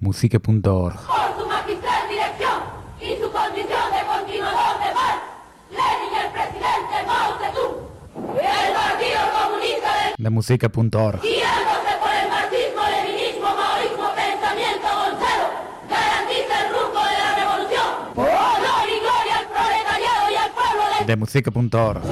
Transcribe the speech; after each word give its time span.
musique.org. 0.00 0.62
Por 1.06 1.40
su 1.40 1.48
magistral 1.48 2.08
dirección 2.08 2.60
y 3.00 3.16
su 3.20 3.30
condición 3.32 3.86
de 3.92 4.02
continuador 4.06 4.78
de 4.80 4.94
Marx, 4.94 5.22
Lenin 5.70 6.12
y 6.12 6.18
el 6.24 6.32
presidente 6.32 6.96
Mao 7.06 7.38
Zedong, 7.40 7.76
el 8.36 8.72
Partido 8.74 9.20
Comunista 9.32 9.90
del 10.04 10.14
De 10.24 10.30
musique.org. 10.30 11.20
guiándose 11.22 11.92
por 12.00 12.12
el 12.12 12.28
marxismo, 12.28 12.82
leninismo, 12.92 13.48
maoísmo, 13.56 14.06
pensamiento 14.14 14.86
gonzalo, 14.86 15.46
garantiza 15.88 16.54
el 16.60 16.68
rumbo 16.74 17.00
de 17.00 17.16
la 17.16 17.30
revolución. 17.40 17.90
Honor 18.16 18.86
y 18.88 18.98
gloria 19.00 19.34
al 19.40 19.46
proletariado 19.48 20.30
y 20.30 20.36
al 20.36 20.50
pueblo 20.52 20.82
de 21.00 21.04
De 21.06 21.16
musique.org. 21.16 22.02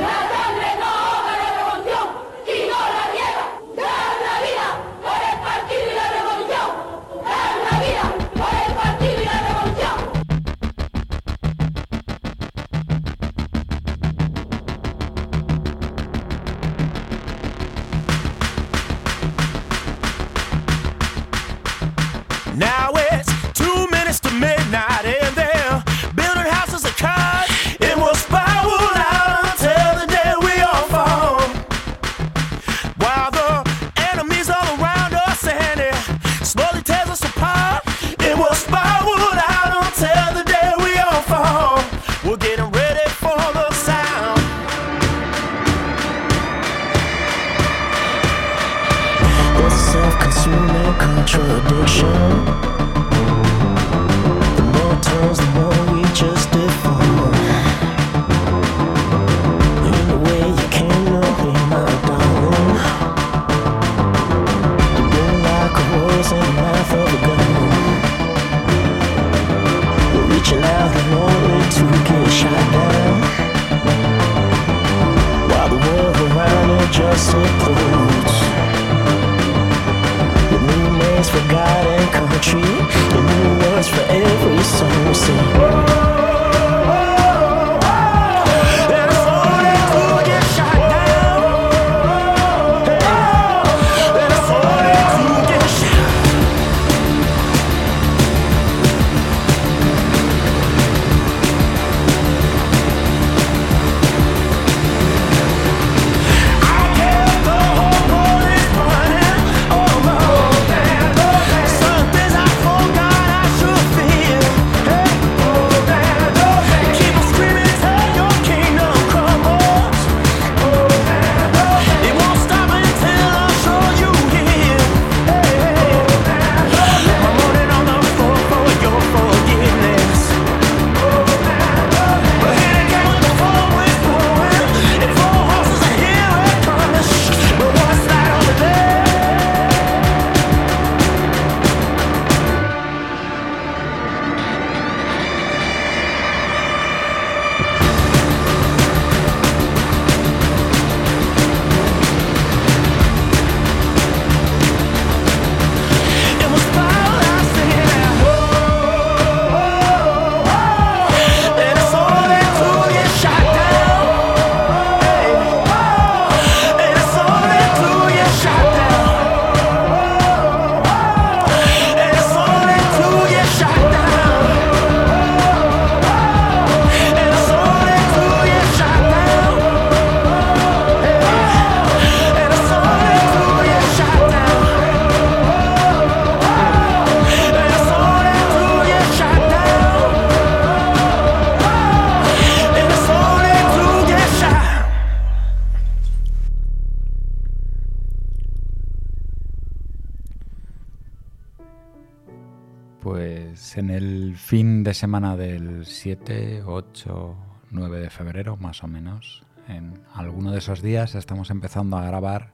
semana 205.04 205.36
del 205.36 205.84
7, 205.84 206.62
8, 206.64 207.36
9 207.72 208.00
de 208.00 208.08
febrero, 208.08 208.56
más 208.56 208.82
o 208.82 208.88
menos, 208.88 209.44
en 209.68 210.00
alguno 210.14 210.50
de 210.50 210.60
esos 210.60 210.80
días 210.80 211.14
estamos 211.14 211.50
empezando 211.50 211.98
a 211.98 212.06
grabar 212.06 212.52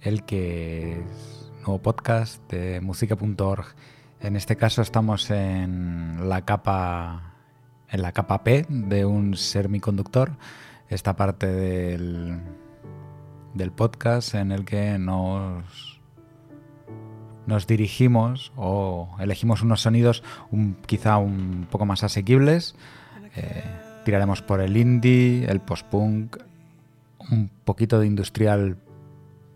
el 0.00 0.22
que 0.22 1.00
es 1.00 1.50
nuevo 1.62 1.82
podcast 1.82 2.40
de 2.48 2.80
música.org. 2.80 3.64
En 4.20 4.36
este 4.36 4.54
caso 4.54 4.80
estamos 4.80 5.28
en 5.32 6.28
la 6.28 6.44
capa 6.44 7.34
en 7.90 8.00
la 8.00 8.12
capa 8.12 8.44
P 8.44 8.64
de 8.68 9.04
un 9.04 9.36
semiconductor, 9.36 10.36
esta 10.88 11.16
parte 11.16 11.48
del, 11.48 12.42
del 13.54 13.72
podcast 13.72 14.36
en 14.36 14.52
el 14.52 14.64
que 14.64 15.00
nos 15.00 15.95
nos 17.46 17.66
dirigimos 17.66 18.52
o 18.56 19.08
elegimos 19.20 19.62
unos 19.62 19.82
sonidos 19.82 20.22
quizá 20.86 21.16
un 21.18 21.66
poco 21.70 21.86
más 21.86 22.02
asequibles. 22.02 22.74
Eh, 23.36 23.64
tiraremos 24.04 24.42
por 24.42 24.60
el 24.60 24.76
indie, 24.76 25.44
el 25.48 25.60
post-punk, 25.60 26.38
un 27.30 27.50
poquito 27.64 27.98
de 28.00 28.06
industrial, 28.06 28.76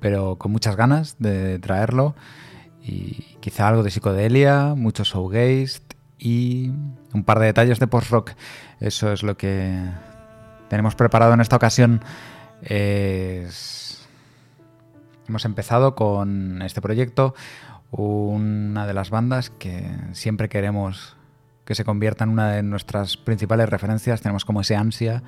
pero 0.00 0.36
con 0.36 0.52
muchas 0.52 0.76
ganas 0.76 1.16
de 1.18 1.58
traerlo. 1.58 2.14
Y 2.82 3.36
quizá 3.40 3.68
algo 3.68 3.82
de 3.82 3.90
psicodelia, 3.90 4.74
mucho 4.76 5.04
showgaze 5.04 5.80
y 6.18 6.70
un 7.12 7.24
par 7.24 7.38
de 7.38 7.46
detalles 7.46 7.78
de 7.78 7.86
post-rock. 7.86 8.32
Eso 8.80 9.12
es 9.12 9.22
lo 9.22 9.36
que 9.36 9.82
tenemos 10.68 10.94
preparado 10.94 11.34
en 11.34 11.40
esta 11.40 11.56
ocasión. 11.56 12.02
Hemos 15.30 15.44
empezado 15.44 15.94
con 15.94 16.62
este 16.62 16.80
proyecto, 16.80 17.34
una 17.90 18.86
de 18.86 18.94
las 18.94 19.10
bandas 19.10 19.50
que 19.50 19.84
siempre 20.12 20.48
queremos 20.48 21.16
que 21.64 21.74
se 21.74 21.84
convierta 21.84 22.24
en 22.24 22.30
una 22.30 22.50
de 22.52 22.62
nuestras 22.62 23.16
principales 23.16 23.68
referencias. 23.68 24.22
Tenemos 24.22 24.44
como 24.44 24.60
ese 24.60 24.76
ansia 24.76 25.22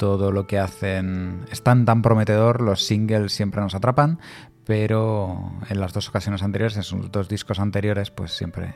todo 0.00 0.32
lo 0.32 0.46
que 0.46 0.58
hacen 0.58 1.44
es 1.52 1.62
tan 1.62 1.84
tan 1.84 2.00
prometedor, 2.00 2.62
los 2.62 2.86
singles 2.86 3.34
siempre 3.34 3.60
nos 3.60 3.74
atrapan, 3.74 4.18
pero 4.64 5.52
en 5.68 5.78
las 5.78 5.92
dos 5.92 6.08
ocasiones 6.08 6.42
anteriores, 6.42 6.78
en 6.78 6.84
sus 6.84 7.12
dos 7.12 7.28
discos 7.28 7.60
anteriores, 7.60 8.10
pues 8.10 8.32
siempre 8.32 8.74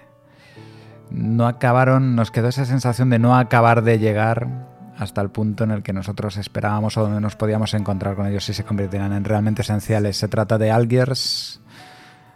no 1.11 1.47
acabaron, 1.47 2.15
nos 2.15 2.31
quedó 2.31 2.49
esa 2.49 2.67
sensación 2.67 3.09
de 3.09 3.19
no 3.19 3.37
acabar 3.37 3.83
de 3.83 3.99
llegar 3.99 4.69
hasta 4.99 5.23
el 5.23 5.31
punto 5.31 5.65
en 5.65 5.71
el 5.71 5.83
que 5.83 5.95
nosotros 5.95 6.37
esperábamos 6.37 6.99
o 6.99 7.03
donde 7.03 7.23
nos 7.23 7.37
podíamos 7.37 7.73
encontrar 7.73 8.17
con 8.17 8.27
ellos 8.27 8.45
si 8.45 8.53
se 8.53 8.65
convirtieran 8.65 9.15
en 9.15 9.25
realmente 9.25 9.63
esenciales. 9.63 10.19
Se 10.19 10.29
trata 10.29 10.59
de 10.59 10.71
Algiers, 10.71 11.63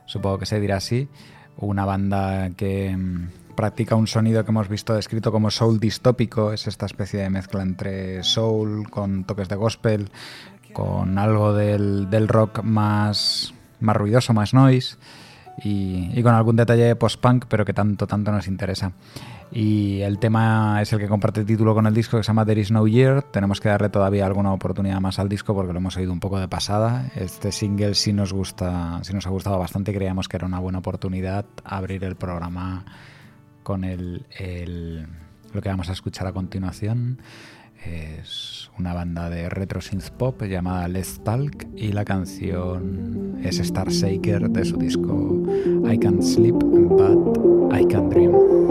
supongo 0.08 0.38
que 0.38 0.46
se 0.46 0.58
dirá 0.58 0.78
así, 0.78 1.08
una 1.58 1.84
banda 1.84 2.50
que 2.56 2.96
mm, 2.96 3.54
practica 3.54 3.94
un 3.94 4.08
sonido 4.08 4.44
que 4.44 4.50
hemos 4.50 4.68
visto 4.68 4.94
descrito 4.94 5.30
como 5.30 5.52
soul 5.52 5.78
distópico, 5.78 6.52
es 6.52 6.66
esta 6.66 6.86
especie 6.86 7.20
de 7.20 7.30
mezcla 7.30 7.62
entre 7.62 8.24
soul 8.24 8.90
con 8.90 9.22
toques 9.24 9.48
de 9.48 9.54
gospel, 9.54 10.10
con 10.72 11.18
algo 11.18 11.52
del, 11.52 12.10
del 12.10 12.26
rock 12.26 12.62
más, 12.62 13.54
más 13.78 13.96
ruidoso, 13.96 14.32
más 14.32 14.54
noise 14.54 14.96
y, 15.62 16.10
y 16.14 16.22
con 16.22 16.34
algún 16.34 16.56
detalle 16.56 16.84
de 16.84 16.96
post-punk, 16.96 17.46
pero 17.48 17.64
que 17.64 17.72
tanto, 17.72 18.06
tanto 18.06 18.30
nos 18.32 18.46
interesa. 18.48 18.92
Y 19.50 20.00
el 20.02 20.18
tema 20.18 20.80
es 20.82 20.92
el 20.92 20.98
que 20.98 21.08
comparte 21.08 21.40
el 21.40 21.46
título 21.46 21.74
con 21.74 21.86
el 21.86 21.94
disco 21.94 22.18
que 22.18 22.22
se 22.22 22.26
llama 22.28 22.44
There 22.44 22.60
is 22.60 22.70
no 22.70 22.86
year. 22.86 23.22
Tenemos 23.22 23.60
que 23.60 23.70
darle 23.70 23.88
todavía 23.88 24.26
alguna 24.26 24.52
oportunidad 24.52 25.00
más 25.00 25.18
al 25.18 25.28
disco 25.30 25.54
porque 25.54 25.72
lo 25.72 25.78
hemos 25.78 25.96
oído 25.96 26.12
un 26.12 26.20
poco 26.20 26.38
de 26.38 26.48
pasada. 26.48 27.10
Este 27.16 27.50
single 27.50 27.94
sí 27.94 28.12
nos 28.12 28.32
gusta, 28.34 29.00
sí 29.02 29.14
nos 29.14 29.26
ha 29.26 29.30
gustado 29.30 29.58
bastante. 29.58 29.94
Creíamos 29.94 30.28
que 30.28 30.36
era 30.36 30.46
una 30.46 30.58
buena 30.58 30.78
oportunidad 30.80 31.46
abrir 31.64 32.04
el 32.04 32.16
programa 32.16 32.84
con 33.62 33.84
el, 33.84 34.26
el- 34.38 35.06
lo 35.54 35.62
que 35.62 35.68
vamos 35.70 35.88
a 35.88 35.92
escuchar 35.92 36.26
a 36.26 36.32
continuación. 36.32 37.18
Es 37.84 38.70
una 38.78 38.92
banda 38.92 39.30
de 39.30 39.48
retro 39.48 39.80
synth 39.80 40.10
pop 40.10 40.42
llamada 40.42 40.88
Let's 40.88 41.20
Talk 41.22 41.66
y 41.76 41.92
la 41.92 42.04
canción 42.04 43.38
es 43.42 43.58
Star 43.60 43.88
Shaker 43.88 44.50
de 44.50 44.64
su 44.64 44.76
disco 44.76 45.42
I 45.90 45.98
Can't 45.98 46.22
Sleep 46.22 46.56
But 46.56 47.72
I 47.72 47.86
Can 47.86 48.10
Dream. 48.10 48.68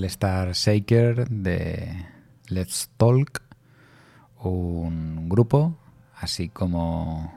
El 0.00 0.04
Star 0.04 0.52
Shaker 0.52 1.28
de 1.28 2.06
Let's 2.48 2.88
Talk, 2.96 3.42
un 4.42 5.28
grupo, 5.28 5.76
así 6.16 6.48
como 6.48 7.34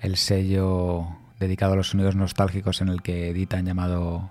el 0.00 0.16
sello 0.16 1.06
dedicado 1.38 1.74
a 1.74 1.76
los 1.76 1.90
sonidos 1.90 2.16
nostálgicos 2.16 2.80
en 2.80 2.88
el 2.88 3.02
que 3.02 3.30
editan 3.30 3.66
llamado 3.66 4.30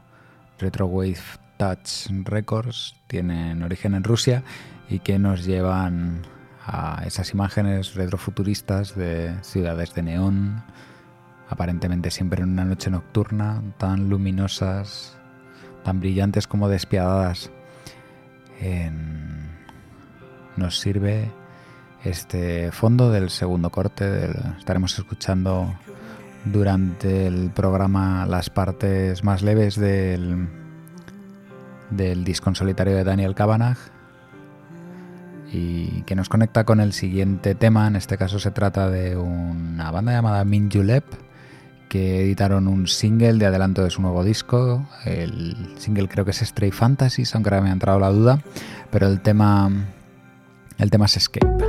Retrowave 0.57 1.15
Touch 1.57 2.09
Records, 2.25 2.97
tienen 3.07 3.63
origen 3.63 3.95
en 3.95 4.03
Rusia 4.03 4.43
y 4.89 4.99
que 4.99 5.17
nos 5.17 5.45
llevan 5.45 6.23
a 6.65 7.03
esas 7.05 7.31
imágenes 7.31 7.95
retrofuturistas 7.95 8.97
de 8.97 9.33
ciudades 9.43 9.93
de 9.93 10.03
neón, 10.03 10.61
aparentemente 11.47 12.11
siempre 12.11 12.43
en 12.43 12.49
una 12.49 12.65
noche 12.65 12.91
nocturna, 12.91 13.63
tan 13.77 14.09
luminosas, 14.09 15.18
tan 15.83 15.99
brillantes 15.99 16.47
como 16.47 16.69
despiadadas. 16.69 17.51
Nos 20.57 20.79
sirve 20.79 21.31
este 22.03 22.71
fondo 22.71 23.11
del 23.11 23.29
segundo 23.29 23.69
corte, 23.69 24.29
estaremos 24.57 24.97
escuchando 24.97 25.73
durante 26.45 27.27
el 27.27 27.51
programa 27.51 28.25
las 28.25 28.49
partes 28.49 29.23
más 29.23 29.41
leves 29.41 29.75
del, 29.75 30.47
del 31.89 32.23
disco 32.23 32.49
en 32.49 32.55
solitario 32.55 32.95
de 32.95 33.03
Daniel 33.03 33.35
Kavanagh 33.35 33.77
y 35.51 36.03
que 36.03 36.15
nos 36.15 36.29
conecta 36.29 36.63
con 36.63 36.79
el 36.79 36.93
siguiente 36.93 37.55
tema. 37.55 37.87
En 37.87 37.95
este 37.95 38.17
caso 38.17 38.39
se 38.39 38.51
trata 38.51 38.89
de 38.89 39.17
una 39.17 39.91
banda 39.91 40.11
llamada 40.11 40.45
Min 40.45 40.69
Julep 40.71 41.05
que 41.89 42.21
editaron 42.21 42.67
un 42.67 42.87
single 42.87 43.33
de 43.33 43.47
adelanto 43.47 43.83
de 43.83 43.89
su 43.89 44.01
nuevo 44.01 44.23
disco. 44.23 44.87
El 45.03 45.57
single 45.77 46.07
creo 46.07 46.23
que 46.23 46.31
es 46.31 46.37
Stray 46.37 46.71
Fantasies, 46.71 47.35
aunque 47.35 47.49
ahora 47.49 47.61
me 47.61 47.69
ha 47.69 47.73
entrado 47.73 47.99
la 47.99 48.09
duda, 48.09 48.41
pero 48.91 49.07
el 49.07 49.19
tema 49.19 49.69
el 50.77 50.89
tema 50.89 51.05
es 51.05 51.17
Escape. 51.17 51.68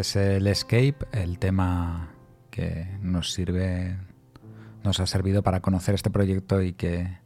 Es 0.00 0.16
el 0.16 0.46
Escape, 0.46 0.96
el 1.12 1.38
tema 1.38 2.08
que 2.50 2.86
nos 3.02 3.32
sirve, 3.34 3.98
nos 4.82 4.98
ha 4.98 5.06
servido 5.06 5.42
para 5.42 5.60
conocer 5.60 5.94
este 5.94 6.08
proyecto 6.08 6.62
y 6.62 6.72
que 6.72 7.18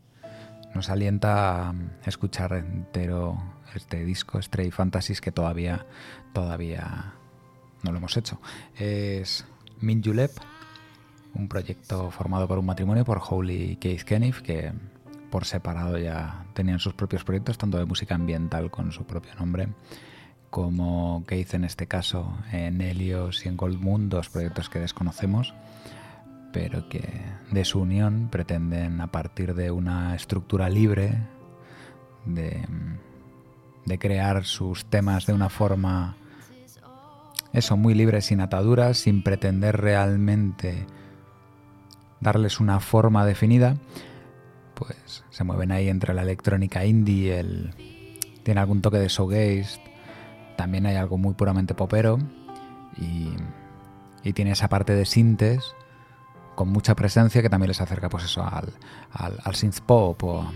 nos 0.74 0.90
alienta 0.90 1.70
a 1.70 1.74
escuchar 2.04 2.52
entero 2.54 3.40
este 3.76 4.04
disco, 4.04 4.42
Stray 4.42 4.72
Fantasies, 4.72 5.20
que 5.20 5.30
todavía, 5.30 5.86
todavía 6.32 7.14
no 7.84 7.92
lo 7.92 7.98
hemos 7.98 8.16
hecho. 8.16 8.40
Es 8.76 9.44
Min 9.80 10.02
Julep, 10.02 10.32
un 11.34 11.48
proyecto 11.48 12.10
formado 12.10 12.48
por 12.48 12.58
un 12.58 12.66
matrimonio, 12.66 13.04
por 13.04 13.20
Holy 13.24 13.72
y 13.72 13.76
Keith 13.76 14.02
Kenneth, 14.02 14.42
que 14.42 14.72
por 15.30 15.44
separado 15.44 15.96
ya 15.96 16.46
tenían 16.54 16.80
sus 16.80 16.94
propios 16.94 17.22
proyectos, 17.22 17.56
tanto 17.56 17.78
de 17.78 17.84
música 17.84 18.16
ambiental 18.16 18.70
con 18.70 18.90
su 18.90 19.04
propio 19.04 19.34
nombre, 19.36 19.68
como 20.54 21.24
Keith 21.26 21.52
en 21.54 21.64
este 21.64 21.88
caso 21.88 22.32
en 22.52 22.80
Helios 22.80 23.44
y 23.44 23.48
en 23.48 23.56
Gold 23.56 23.80
Moon, 23.80 24.08
dos 24.08 24.28
proyectos 24.28 24.68
que 24.68 24.78
desconocemos, 24.78 25.52
pero 26.52 26.88
que 26.88 27.02
de 27.50 27.64
su 27.64 27.80
unión 27.80 28.28
pretenden 28.30 29.00
a 29.00 29.08
partir 29.08 29.56
de 29.56 29.72
una 29.72 30.14
estructura 30.14 30.68
libre 30.68 31.18
de, 32.24 32.64
de 33.84 33.98
crear 33.98 34.44
sus 34.44 34.84
temas 34.84 35.26
de 35.26 35.32
una 35.32 35.48
forma 35.48 36.14
eso, 37.52 37.76
muy 37.76 37.94
libre, 37.94 38.20
sin 38.20 38.40
ataduras, 38.40 38.98
sin 38.98 39.24
pretender 39.24 39.80
realmente 39.80 40.86
darles 42.20 42.60
una 42.60 42.78
forma 42.78 43.26
definida, 43.26 43.76
pues 44.76 45.24
se 45.30 45.42
mueven 45.42 45.72
ahí 45.72 45.88
entre 45.88 46.14
la 46.14 46.22
electrónica 46.22 46.84
indie, 46.84 47.40
el 47.40 47.74
tiene 48.44 48.60
algún 48.60 48.82
toque 48.82 48.98
de 48.98 49.08
showgaze, 49.08 49.93
también 50.56 50.86
hay 50.86 50.96
algo 50.96 51.18
muy 51.18 51.34
puramente 51.34 51.74
popero 51.74 52.18
y, 52.96 53.30
y 54.22 54.32
tiene 54.32 54.52
esa 54.52 54.68
parte 54.68 54.94
de 54.94 55.04
sintes 55.04 55.74
con 56.54 56.68
mucha 56.68 56.94
presencia 56.94 57.42
que 57.42 57.50
también 57.50 57.68
les 57.68 57.80
acerca 57.80 58.08
pues 58.08 58.24
eso 58.24 58.44
al, 58.44 58.72
al, 59.12 59.54
synth 59.56 59.80
pop 59.80 60.22
o 60.22 60.52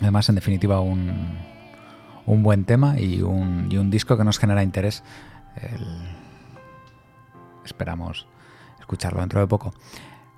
además 0.00 0.28
en 0.28 0.34
definitiva 0.34 0.80
un, 0.80 1.38
un 2.26 2.42
buen 2.42 2.64
tema 2.64 2.98
y 2.98 3.22
un, 3.22 3.68
y 3.70 3.76
un 3.76 3.90
disco 3.90 4.16
que 4.16 4.24
nos 4.24 4.38
genera 4.38 4.62
interés. 4.62 5.04
El- 5.62 6.16
esperamos 7.64 8.26
escucharlo 8.80 9.20
dentro 9.20 9.40
de 9.40 9.46
poco. 9.46 9.72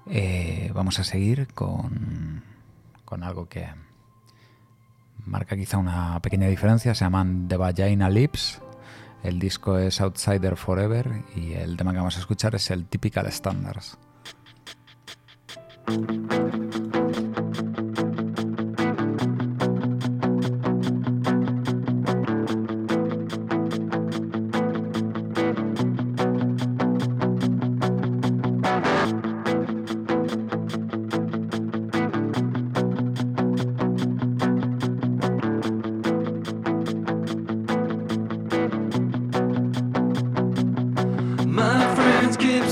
Eh, 0.06 0.70
vamos 0.74 0.98
a 0.98 1.04
seguir 1.04 1.48
con, 1.54 2.42
con 3.04 3.22
algo 3.22 3.48
que 3.48 3.66
marca 5.28 5.56
quizá 5.56 5.78
una 5.78 6.20
pequeña 6.20 6.48
diferencia 6.48 6.94
se 6.94 7.04
llaman 7.04 7.46
The 7.48 7.56
Vagina 7.56 8.10
Lips. 8.10 8.60
El 9.22 9.38
disco 9.38 9.78
es 9.78 10.00
Outsider 10.00 10.56
Forever 10.56 11.24
y 11.36 11.52
el 11.54 11.76
tema 11.76 11.92
que 11.92 11.98
vamos 11.98 12.16
a 12.16 12.20
escuchar 12.20 12.54
es 12.54 12.70
el 12.70 12.86
Typical 12.86 13.30
Standards 13.30 13.98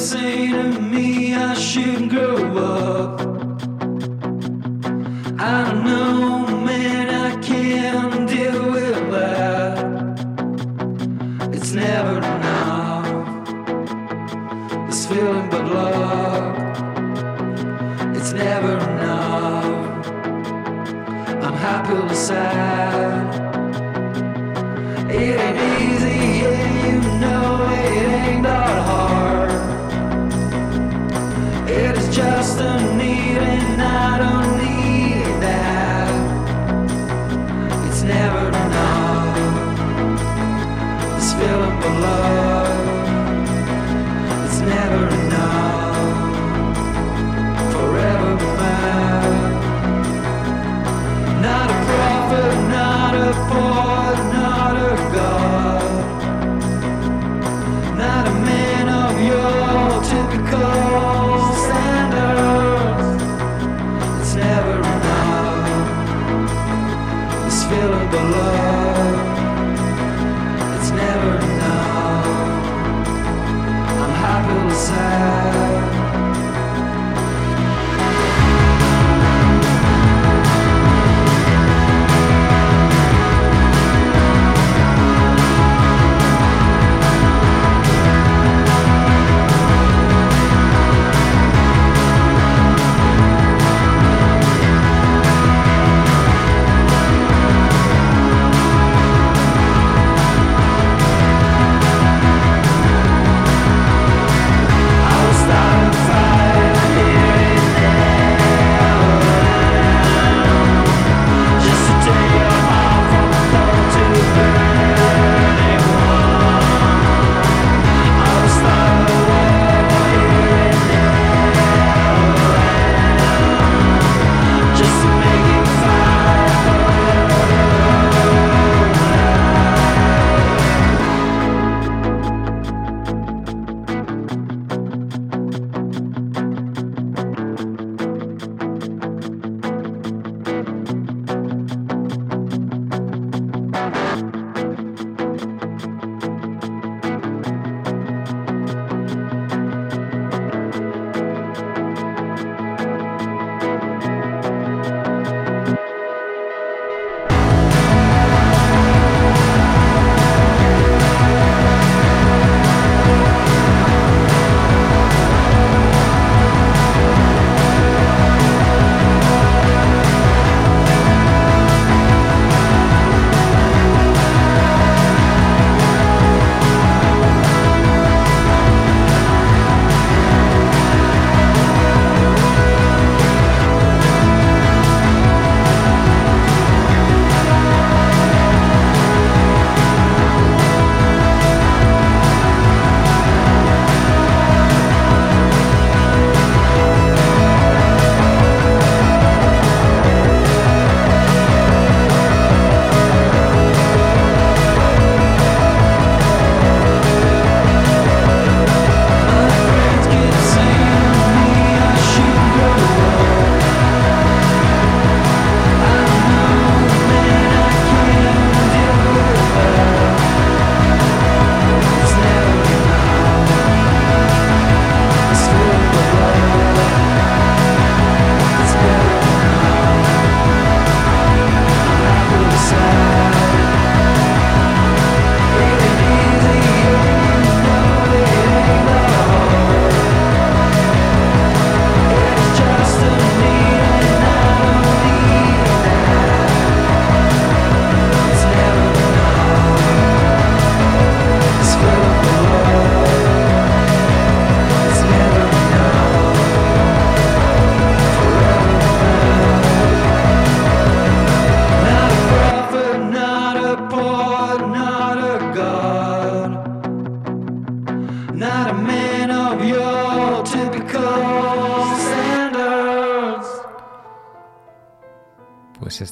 saying 0.07 0.53
to 0.53 0.81
me 0.81 1.35
I 1.35 1.55
should 1.55 2.09
grow 2.09 2.57
up. 2.59 3.26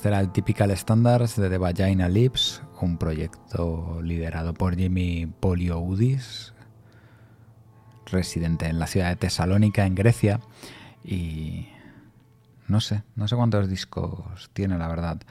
Este 0.04 0.10
era 0.10 0.20
el 0.20 0.32
Typical 0.32 0.70
Standards 0.76 1.36
de 1.36 1.48
The 1.48 1.56
Vagina 1.56 2.10
Lips, 2.10 2.60
un 2.82 2.98
proyecto 2.98 4.02
liderado 4.02 4.52
por 4.52 4.76
Jimmy 4.76 5.24
Polioudis, 5.24 6.52
residente 8.04 8.66
en 8.66 8.78
la 8.78 8.86
ciudad 8.86 9.08
de 9.08 9.16
Tesalónica, 9.16 9.86
en 9.86 9.94
Grecia, 9.94 10.40
y 11.02 11.68
no 12.68 12.82
sé, 12.82 13.02
no 13.16 13.26
sé 13.28 13.36
cuántos 13.36 13.66
discos 13.66 14.50
tiene, 14.52 14.76
la 14.76 14.88
verdad. 14.88 15.22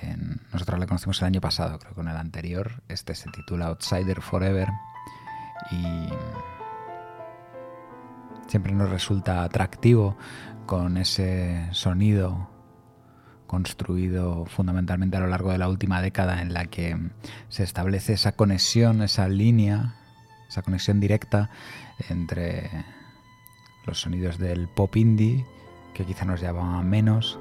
En- 0.00 0.40
nosotros 0.52 0.78
le 0.78 0.86
conocimos 0.86 1.20
el 1.20 1.26
año 1.26 1.40
pasado, 1.40 1.80
creo 1.80 1.90
que 1.90 1.96
con 1.96 2.06
el 2.06 2.16
anterior. 2.16 2.84
Este 2.86 3.16
se 3.16 3.28
titula 3.32 3.66
Outsider 3.66 4.22
Forever 4.22 4.68
y 5.72 6.08
siempre 8.46 8.72
nos 8.74 8.90
resulta 8.90 9.42
atractivo 9.42 10.16
con 10.66 10.98
ese 10.98 11.66
sonido 11.72 12.53
construido 13.54 14.46
fundamentalmente 14.46 15.16
a 15.16 15.20
lo 15.20 15.28
largo 15.28 15.52
de 15.52 15.58
la 15.58 15.68
última 15.68 16.02
década 16.02 16.42
en 16.42 16.52
la 16.52 16.66
que 16.66 16.98
se 17.48 17.62
establece 17.62 18.14
esa 18.14 18.32
conexión, 18.32 19.00
esa 19.00 19.28
línea, 19.28 19.94
esa 20.48 20.62
conexión 20.62 20.98
directa 20.98 21.50
entre 22.08 22.68
los 23.86 24.00
sonidos 24.00 24.38
del 24.38 24.66
pop 24.66 24.96
indie, 24.96 25.46
que 25.94 26.04
quizá 26.04 26.24
nos 26.24 26.40
llamaban 26.40 26.90
menos, 26.90 27.38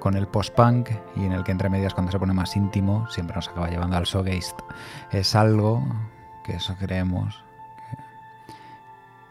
con 0.00 0.18
el 0.18 0.28
post-punk 0.28 0.90
y 1.16 1.24
en 1.24 1.32
el 1.32 1.44
que 1.44 1.52
entre 1.52 1.70
medias 1.70 1.94
cuando 1.94 2.12
se 2.12 2.18
pone 2.18 2.34
más 2.34 2.54
íntimo 2.54 3.08
siempre 3.08 3.34
nos 3.34 3.48
acaba 3.48 3.70
llevando 3.70 3.96
al 3.96 4.04
showgeist. 4.04 4.60
Es 5.12 5.34
algo 5.34 5.82
que 6.44 6.56
eso 6.56 6.76
creemos 6.78 7.42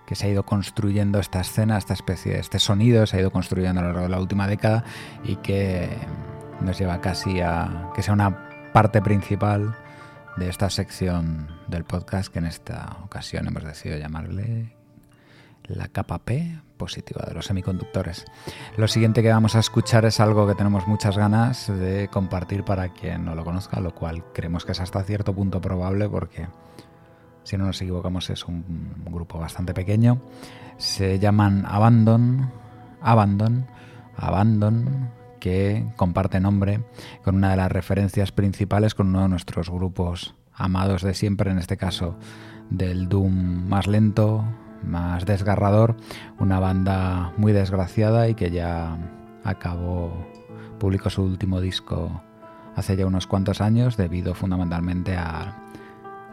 que 0.07 0.15
se 0.15 0.25
ha 0.25 0.29
ido 0.29 0.43
construyendo 0.43 1.19
esta 1.19 1.41
escena, 1.41 1.77
esta 1.77 1.93
especie 1.93 2.39
este 2.39 2.59
sonido 2.59 3.05
se 3.05 3.17
ha 3.17 3.19
ido 3.19 3.29
construyendo 3.29 3.81
a 3.81 3.83
lo 3.83 3.89
largo 3.89 4.03
de 4.03 4.09
la 4.09 4.21
última 4.21 4.47
década 4.47 4.85
y 5.23 5.35
que 5.35 5.89
nos 6.61 6.79
lleva 6.79 7.01
casi 7.01 7.41
a 7.41 7.91
que 7.93 8.01
sea 8.01 8.13
una 8.13 8.71
parte 8.71 9.01
principal 9.01 9.75
de 10.37 10.49
esta 10.49 10.69
sección 10.69 11.49
del 11.67 11.83
podcast 11.83 12.31
que 12.31 12.39
en 12.39 12.45
esta 12.45 12.97
ocasión 13.03 13.47
hemos 13.47 13.65
decidido 13.65 13.99
llamarle 13.99 14.73
la 15.65 15.89
capa 15.89 16.19
P 16.19 16.57
positiva 16.77 17.25
de 17.27 17.33
los 17.33 17.45
semiconductores. 17.45 18.23
Lo 18.77 18.87
siguiente 18.87 19.21
que 19.21 19.29
vamos 19.29 19.55
a 19.55 19.59
escuchar 19.59 20.05
es 20.05 20.21
algo 20.21 20.47
que 20.47 20.55
tenemos 20.55 20.87
muchas 20.87 21.17
ganas 21.17 21.67
de 21.67 22.07
compartir 22.07 22.63
para 22.63 22.93
quien 22.93 23.25
no 23.25 23.35
lo 23.35 23.43
conozca, 23.43 23.81
lo 23.81 23.93
cual 23.93 24.23
creemos 24.33 24.63
que 24.63 24.71
es 24.71 24.79
hasta 24.79 25.03
cierto 25.03 25.33
punto 25.33 25.59
probable 25.59 26.07
porque 26.07 26.47
si 27.47 27.55
no 27.55 27.65
nos 27.65 27.81
equivocamos 27.81 28.29
es 28.29 28.43
un 28.43 28.91
grupo 29.05 29.39
bastante 29.39 29.73
pequeño. 29.73 30.21
Se 30.75 31.17
llaman 31.17 31.63
Abandon, 31.65 32.51
Abandon, 33.01 33.65
Abandon, 34.17 35.09
que 35.39 35.85
comparte 35.95 36.41
nombre 36.41 36.81
con 37.23 37.37
una 37.37 37.51
de 37.51 37.55
las 37.55 37.71
referencias 37.71 38.33
principales 38.33 38.95
con 38.95 39.07
uno 39.07 39.21
de 39.21 39.29
nuestros 39.29 39.69
grupos 39.69 40.35
amados 40.53 41.03
de 41.03 41.13
siempre, 41.13 41.49
en 41.49 41.57
este 41.57 41.77
caso 41.77 42.17
del 42.69 43.07
Doom 43.07 43.69
más 43.69 43.87
lento, 43.87 44.43
más 44.83 45.25
desgarrador, 45.25 45.95
una 46.39 46.59
banda 46.59 47.31
muy 47.37 47.53
desgraciada 47.53 48.27
y 48.27 48.35
que 48.35 48.51
ya 48.51 48.97
acabó, 49.45 50.11
publicó 50.79 51.09
su 51.09 51.23
último 51.23 51.61
disco 51.61 52.21
hace 52.75 52.97
ya 52.97 53.05
unos 53.05 53.25
cuantos 53.25 53.61
años 53.61 53.95
debido 53.95 54.33
fundamentalmente 54.33 55.15
a, 55.15 55.63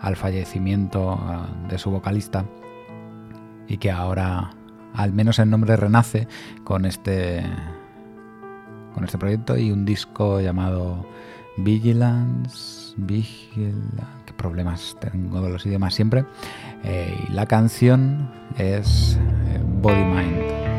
al 0.01 0.17
fallecimiento 0.17 1.15
uh, 1.15 1.69
de 1.69 1.79
su 1.79 1.91
vocalista 1.91 2.45
y 3.67 3.79
que 3.79 3.91
ahora 3.91 4.51
al 4.95 5.13
menos 5.13 5.39
el 5.39 5.51
nombre 5.51 5.77
renace 5.77 6.29
con 6.63 6.85
este 6.85 7.43
con 8.95 9.05
este 9.05 9.19
proyecto 9.19 9.57
y 9.57 9.71
un 9.71 9.85
disco 9.85 10.41
llamado 10.41 11.07
Vigilance 11.57 12.95
Vigilance 12.97 14.03
qué 14.27 14.33
problemas 14.35 14.97
tengo 15.01 15.41
con 15.41 15.53
los 15.53 15.67
idiomas 15.67 15.95
siempre 15.95 16.25
eh, 16.85 17.17
y 17.29 17.33
la 17.33 17.47
canción 17.47 18.31
es 18.57 19.19
eh, 19.49 19.61
Body 19.81 20.05
Mind 20.05 20.74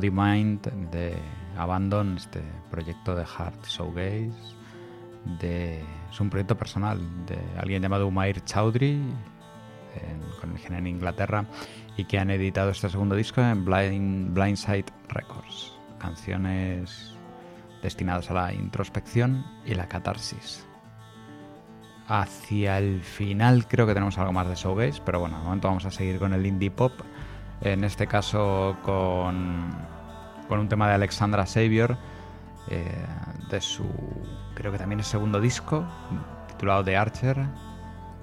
Body 0.00 0.10
Mind 0.10 0.62
de 0.90 1.14
Abandon, 1.58 2.16
este 2.16 2.40
proyecto 2.70 3.14
de 3.14 3.22
Hard 3.36 3.62
Showgaze. 3.66 4.30
De, 5.38 5.84
es 6.10 6.20
un 6.20 6.30
proyecto 6.30 6.56
personal 6.56 6.98
de 7.26 7.38
alguien 7.58 7.82
llamado 7.82 8.06
Umair 8.06 8.42
Chowdhury, 8.46 8.92
en- 8.92 10.22
con 10.40 10.52
origen 10.52 10.72
en 10.76 10.86
Inglaterra, 10.86 11.44
y 11.98 12.04
que 12.06 12.18
han 12.18 12.30
editado 12.30 12.70
este 12.70 12.88
segundo 12.88 13.14
disco 13.14 13.42
en 13.42 13.62
Blind, 13.66 14.32
Blindside 14.32 14.86
Records. 15.10 15.74
Canciones 15.98 17.14
destinadas 17.82 18.30
a 18.30 18.34
la 18.34 18.54
introspección 18.54 19.44
y 19.66 19.74
la 19.74 19.86
catarsis. 19.86 20.66
Hacia 22.08 22.78
el 22.78 23.02
final 23.02 23.68
creo 23.68 23.86
que 23.86 23.92
tenemos 23.92 24.16
algo 24.16 24.32
más 24.32 24.48
de 24.48 24.54
showgaze, 24.54 25.02
pero 25.04 25.20
bueno, 25.20 25.36
de 25.40 25.44
momento 25.44 25.68
vamos 25.68 25.84
a 25.84 25.90
seguir 25.90 26.18
con 26.18 26.32
el 26.32 26.46
indie 26.46 26.70
pop. 26.70 26.92
En 27.62 27.84
este 27.84 28.06
caso 28.06 28.76
con, 28.82 29.70
con 30.48 30.58
un 30.60 30.68
tema 30.68 30.88
de 30.88 30.94
Alexandra 30.94 31.44
Savior, 31.46 31.96
eh, 32.68 33.04
de 33.50 33.60
su, 33.60 33.84
creo 34.54 34.72
que 34.72 34.78
también 34.78 35.00
es 35.00 35.06
segundo 35.06 35.40
disco, 35.40 35.84
titulado 36.48 36.84
The 36.84 36.96
Archer. 36.96 37.36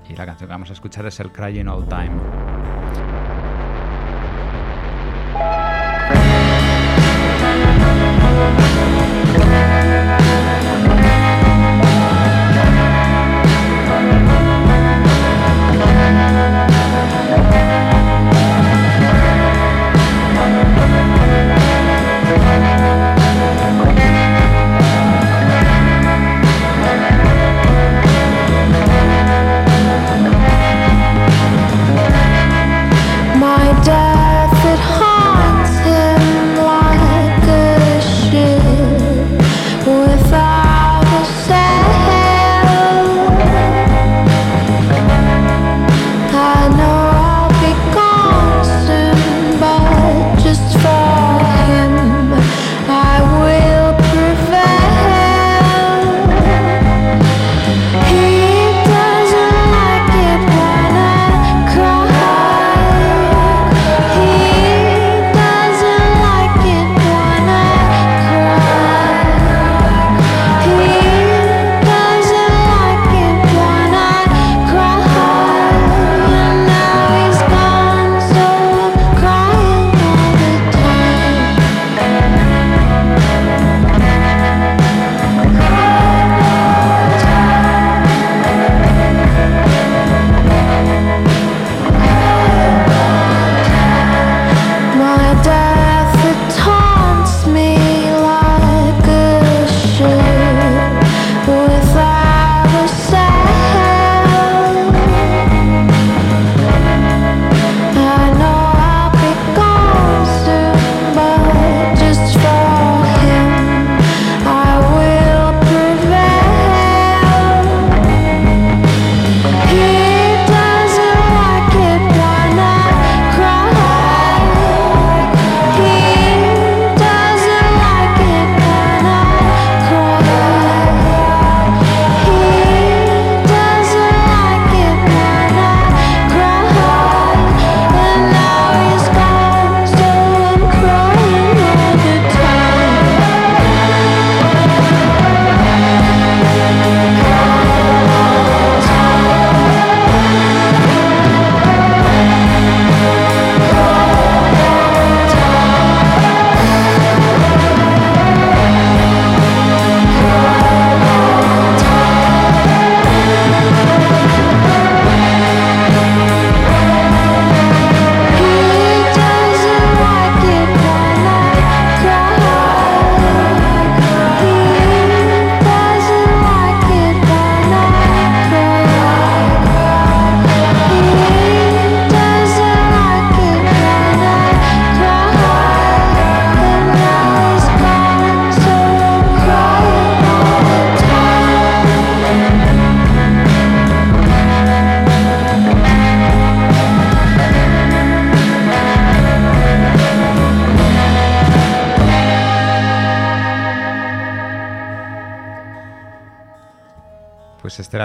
Y 0.10 0.15
la 0.15 0.26
canción 0.26 0.47
que 0.47 0.54
vamos 0.54 0.69
a 0.69 0.73
escuchar 0.73 1.06
es 1.06 1.19
el 1.19 1.32
Crying 1.32 1.67
All 1.67 1.88
Time. 1.88 3.16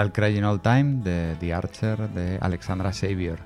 El 0.03 0.11
Crying 0.11 0.43
All 0.43 0.61
Time 0.61 1.01
de 1.03 1.35
The 1.39 1.53
Archer 1.53 2.09
de 2.09 2.37
Alexandra 2.41 2.91
Savior, 2.91 3.39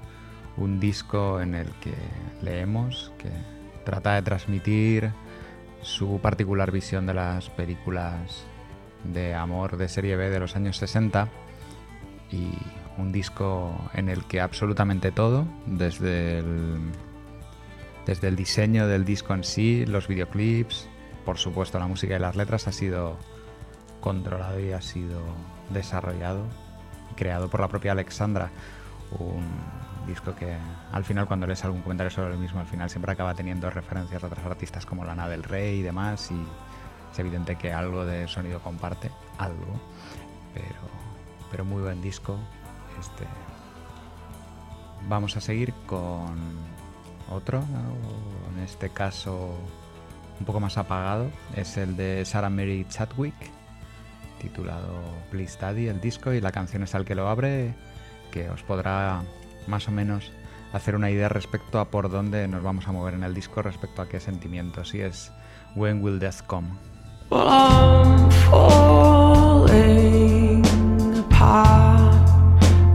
un 0.58 0.80
disco 0.80 1.40
en 1.40 1.54
el 1.56 1.70
que 1.76 1.94
leemos 2.42 3.14
que 3.18 3.30
trata 3.86 4.16
de 4.16 4.24
transmitir 4.24 5.12
su 5.82 6.20
particular 6.20 6.72
visión 6.72 7.06
de 7.06 7.14
las 7.14 7.50
películas 7.52 8.46
de 9.04 9.36
amor 9.36 9.78
de 9.78 9.88
serie 9.88 10.16
B 10.16 10.30
de 10.30 10.40
los 10.40 10.56
años 10.56 10.78
60 10.78 11.30
y 12.32 12.50
un 12.98 13.12
disco 13.12 13.90
en 13.94 14.10
el 14.10 14.26
que 14.26 14.42
absolutamente 14.42 15.12
todo, 15.12 15.46
desde 15.68 16.40
el, 16.40 16.80
desde 18.08 18.28
el 18.28 18.36
diseño 18.36 18.88
del 18.88 19.06
disco 19.06 19.36
en 19.36 19.44
sí, 19.44 19.86
los 19.86 20.08
videoclips, 20.08 20.90
por 21.24 21.38
supuesto 21.38 21.78
la 21.78 21.88
música 21.88 22.16
y 22.16 22.20
las 22.20 22.36
letras, 22.36 22.68
ha 22.68 22.72
sido 22.72 23.18
controlado 24.02 24.60
y 24.60 24.72
ha 24.72 24.82
sido 24.82 25.22
desarrollado 25.70 26.46
y 27.12 27.16
creado 27.16 27.50
por 27.50 27.60
la 27.60 27.68
propia 27.68 27.92
Alexandra. 27.94 28.50
Un 29.20 29.46
disco 30.08 30.36
que 30.36 30.58
al 30.92 31.04
final 31.04 31.28
cuando 31.28 31.48
lees 31.48 31.64
algún 31.66 31.82
comentario 31.82 32.12
sobre 32.12 32.34
el 32.34 32.40
mismo, 32.40 32.60
al 32.60 32.68
final 32.68 32.90
siempre 32.90 33.12
acaba 33.12 33.34
teniendo 33.34 33.70
referencias 33.70 34.24
a 34.24 34.28
otros 34.28 34.46
artistas 34.46 34.86
como 34.86 35.06
Lana 35.06 35.28
del 35.28 35.44
Rey 35.44 35.80
y 35.80 35.82
demás 35.82 36.32
y 36.32 36.42
es 37.12 37.20
evidente 37.20 37.56
que 37.56 37.74
algo 37.74 38.06
de 38.06 38.28
sonido 38.28 38.60
comparte, 38.62 39.12
algo, 39.38 39.80
pero, 40.54 40.80
pero 41.52 41.66
muy 41.66 41.82
buen 41.82 42.02
disco. 42.02 42.38
Este. 43.00 43.26
Vamos 45.08 45.38
a 45.38 45.42
seguir 45.42 45.74
con 45.86 46.36
otro, 47.30 47.64
en 48.54 48.64
este 48.64 48.90
caso 48.90 49.56
un 50.40 50.46
poco 50.46 50.60
más 50.60 50.78
apagado, 50.78 51.30
es 51.56 51.78
el 51.78 51.96
de 51.96 52.24
Sarah 52.26 52.50
Mary 52.50 52.86
Chadwick, 52.90 53.34
titulado 54.40 55.04
Please 55.32 55.58
Daddy, 55.60 55.88
el 55.88 56.02
disco, 56.02 56.34
y 56.34 56.42
la 56.42 56.52
canción 56.52 56.84
es 56.84 56.96
al 56.96 57.06
que 57.06 57.16
lo 57.16 57.28
abre, 57.28 57.74
que 58.32 58.50
os 58.50 58.64
podrá 58.64 59.22
más 59.68 59.88
o 59.88 59.92
menos 59.92 60.32
hacer 60.74 60.96
una 60.96 61.10
idea 61.10 61.30
respecto 61.30 61.80
a 61.80 61.90
por 61.90 62.10
dónde 62.10 62.48
nos 62.48 62.64
vamos 62.64 62.88
a 62.88 62.92
mover 62.92 63.14
en 63.14 63.24
el 63.24 63.34
disco, 63.34 63.62
respecto 63.62 64.02
a 64.02 64.10
qué 64.10 64.20
sentimientos, 64.20 64.94
y 64.94 65.02
es 65.02 65.32
When 65.76 66.04
Will 66.04 66.20
Death 66.20 66.42
Come. 66.48 66.70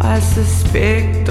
I 0.05 0.21
suspect 0.21 1.29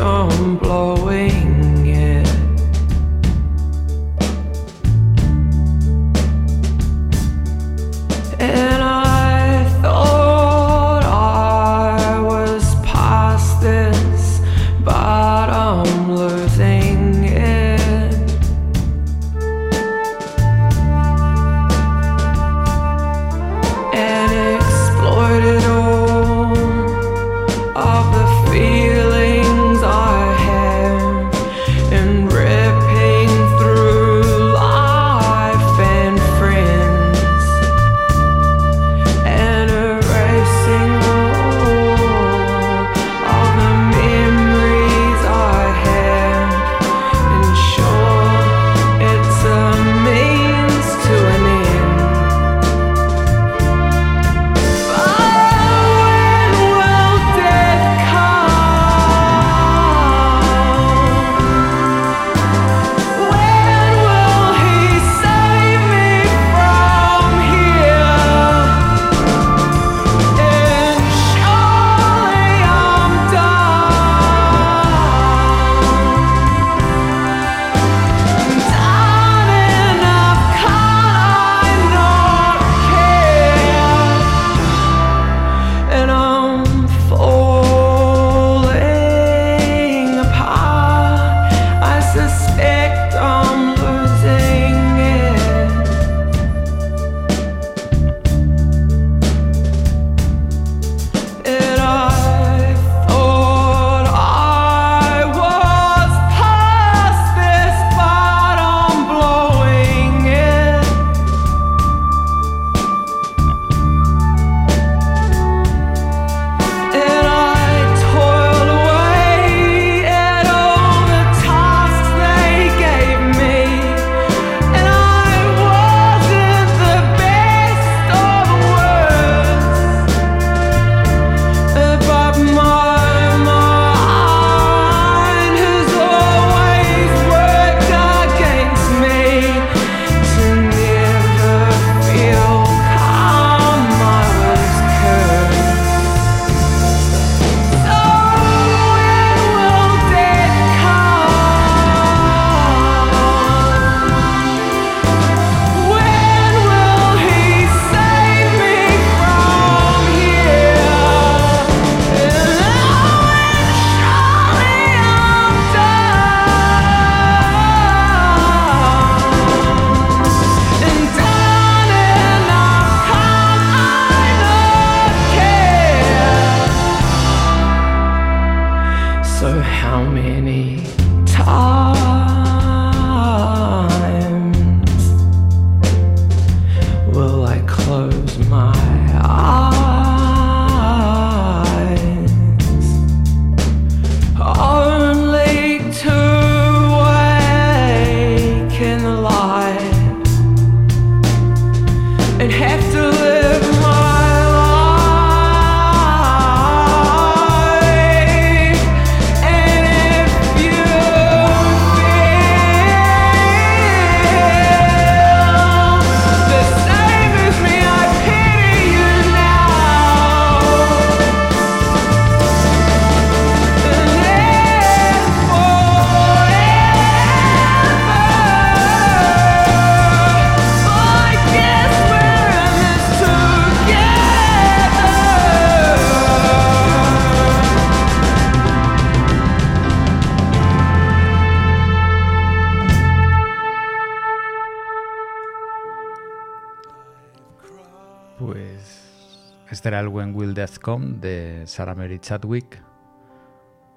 De 250.81 251.61
Sarah 251.67 251.93
Mary 251.93 252.17
Chadwick, 252.17 252.81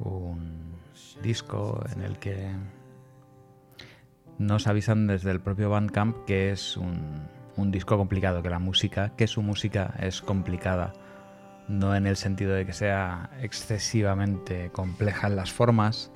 un 0.01 0.75
disco 1.23 1.83
en 1.91 2.03
el 2.03 2.19
que 2.19 2.51
nos 4.37 4.67
avisan 4.67 5.07
desde 5.07 5.31
el 5.31 5.41
propio 5.41 5.71
Bandcamp 5.71 6.27
que 6.27 6.53
es 6.53 6.77
un, 6.77 7.27
un 7.57 7.71
disco 7.71 7.97
complicado, 7.97 8.43
que 8.43 8.51
la 8.51 8.59
música, 8.59 9.17
que 9.17 9.27
su 9.27 9.41
música 9.41 9.95
es 9.99 10.21
complicada, 10.21 10.93
no 11.69 11.97
en 11.97 12.07
el 12.07 12.17
sentido 12.17 12.53
de 12.53 12.67
que 12.67 12.75
sea 12.75 13.31
excesivamente 13.41 14.69
compleja 14.71 15.29
en 15.29 15.37
las 15.37 15.53
formas, 15.53 16.13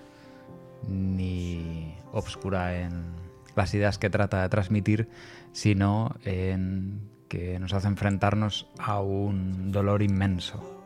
ni 0.86 1.94
obscura 2.12 2.78
en 2.78 3.14
las 3.56 3.72
ideas 3.72 3.96
que 3.96 4.10
trata 4.10 4.42
de 4.42 4.50
transmitir, 4.50 5.08
sino 5.52 6.14
en 6.26 7.08
que 7.28 7.58
nos 7.58 7.72
hace 7.74 7.88
enfrentarnos 7.88 8.70
a 8.78 9.00
un 9.00 9.70
dolor 9.70 10.02
inmenso 10.02 10.82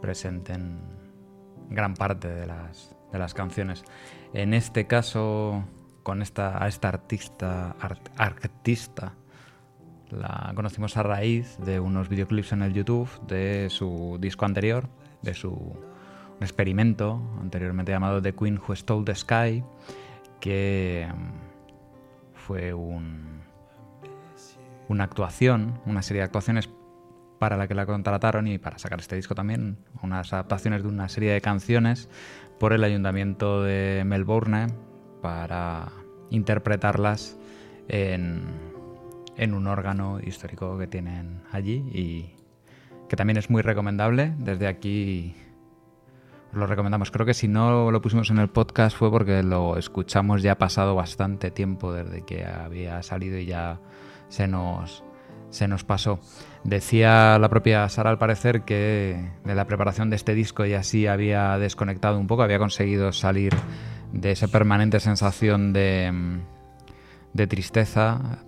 presente 0.00 0.52
en 0.52 0.78
gran 1.70 1.94
parte 1.94 2.28
de 2.28 2.46
las, 2.46 2.94
de 3.12 3.18
las 3.18 3.34
canciones. 3.34 3.84
En 4.32 4.54
este 4.54 4.86
caso, 4.86 5.64
con 6.02 6.22
esta, 6.22 6.62
a 6.62 6.68
esta 6.68 6.88
artista, 6.88 7.74
art- 7.80 8.08
artista, 8.16 9.14
la 10.10 10.52
conocimos 10.54 10.96
a 10.96 11.02
raíz 11.02 11.58
de 11.58 11.80
unos 11.80 12.08
videoclips 12.08 12.52
en 12.52 12.62
el 12.62 12.72
YouTube 12.72 13.08
de 13.26 13.68
su 13.68 14.16
disco 14.20 14.44
anterior, 14.46 14.88
de 15.22 15.34
su 15.34 15.76
experimento 16.40 17.20
anteriormente 17.40 17.92
llamado 17.92 18.22
The 18.22 18.34
Queen 18.34 18.58
Who 18.58 18.74
Stole 18.76 19.04
the 19.04 19.14
Sky, 19.14 19.64
que 20.40 21.06
mm, 21.12 22.36
fue 22.36 22.72
un, 22.72 23.27
una 24.88 25.04
actuación, 25.04 25.80
una 25.86 26.02
serie 26.02 26.20
de 26.20 26.24
actuaciones 26.24 26.68
para 27.38 27.56
la 27.56 27.68
que 27.68 27.74
la 27.74 27.86
contrataron 27.86 28.46
y 28.48 28.58
para 28.58 28.78
sacar 28.78 28.98
este 28.98 29.16
disco 29.16 29.34
también, 29.34 29.78
unas 30.02 30.32
adaptaciones 30.32 30.82
de 30.82 30.88
una 30.88 31.08
serie 31.08 31.32
de 31.32 31.40
canciones 31.40 32.08
por 32.58 32.72
el 32.72 32.82
ayuntamiento 32.82 33.62
de 33.62 34.02
Melbourne 34.04 34.66
para 35.22 35.92
interpretarlas 36.30 37.38
en, 37.88 38.42
en 39.36 39.54
un 39.54 39.66
órgano 39.66 40.18
histórico 40.20 40.76
que 40.78 40.86
tienen 40.86 41.42
allí 41.52 41.84
y 41.92 42.34
que 43.08 43.16
también 43.16 43.36
es 43.36 43.50
muy 43.50 43.62
recomendable. 43.62 44.34
Desde 44.38 44.66
aquí 44.66 45.34
lo 46.52 46.66
recomendamos. 46.66 47.10
Creo 47.10 47.24
que 47.24 47.34
si 47.34 47.48
no 47.48 47.90
lo 47.90 48.02
pusimos 48.02 48.30
en 48.30 48.38
el 48.38 48.48
podcast 48.48 48.96
fue 48.96 49.10
porque 49.10 49.42
lo 49.42 49.76
escuchamos 49.76 50.42
ya 50.42 50.58
pasado 50.58 50.94
bastante 50.94 51.50
tiempo 51.50 51.92
desde 51.92 52.24
que 52.24 52.44
había 52.44 53.02
salido 53.02 53.38
y 53.38 53.46
ya 53.46 53.80
se 54.28 54.48
nos, 54.48 55.04
se 55.50 55.68
nos 55.68 55.84
pasó. 55.84 56.20
Decía 56.64 57.38
la 57.38 57.48
propia 57.48 57.88
Sara 57.88 58.10
al 58.10 58.18
parecer 58.18 58.62
que 58.62 59.30
de 59.44 59.54
la 59.54 59.66
preparación 59.66 60.10
de 60.10 60.16
este 60.16 60.34
disco 60.34 60.64
ya 60.64 60.82
sí 60.82 61.06
había 61.06 61.58
desconectado 61.58 62.18
un 62.18 62.26
poco, 62.26 62.42
había 62.42 62.58
conseguido 62.58 63.12
salir 63.12 63.54
de 64.12 64.32
esa 64.32 64.48
permanente 64.48 65.00
sensación 65.00 65.72
de, 65.72 66.40
de 67.32 67.46
tristeza, 67.46 68.44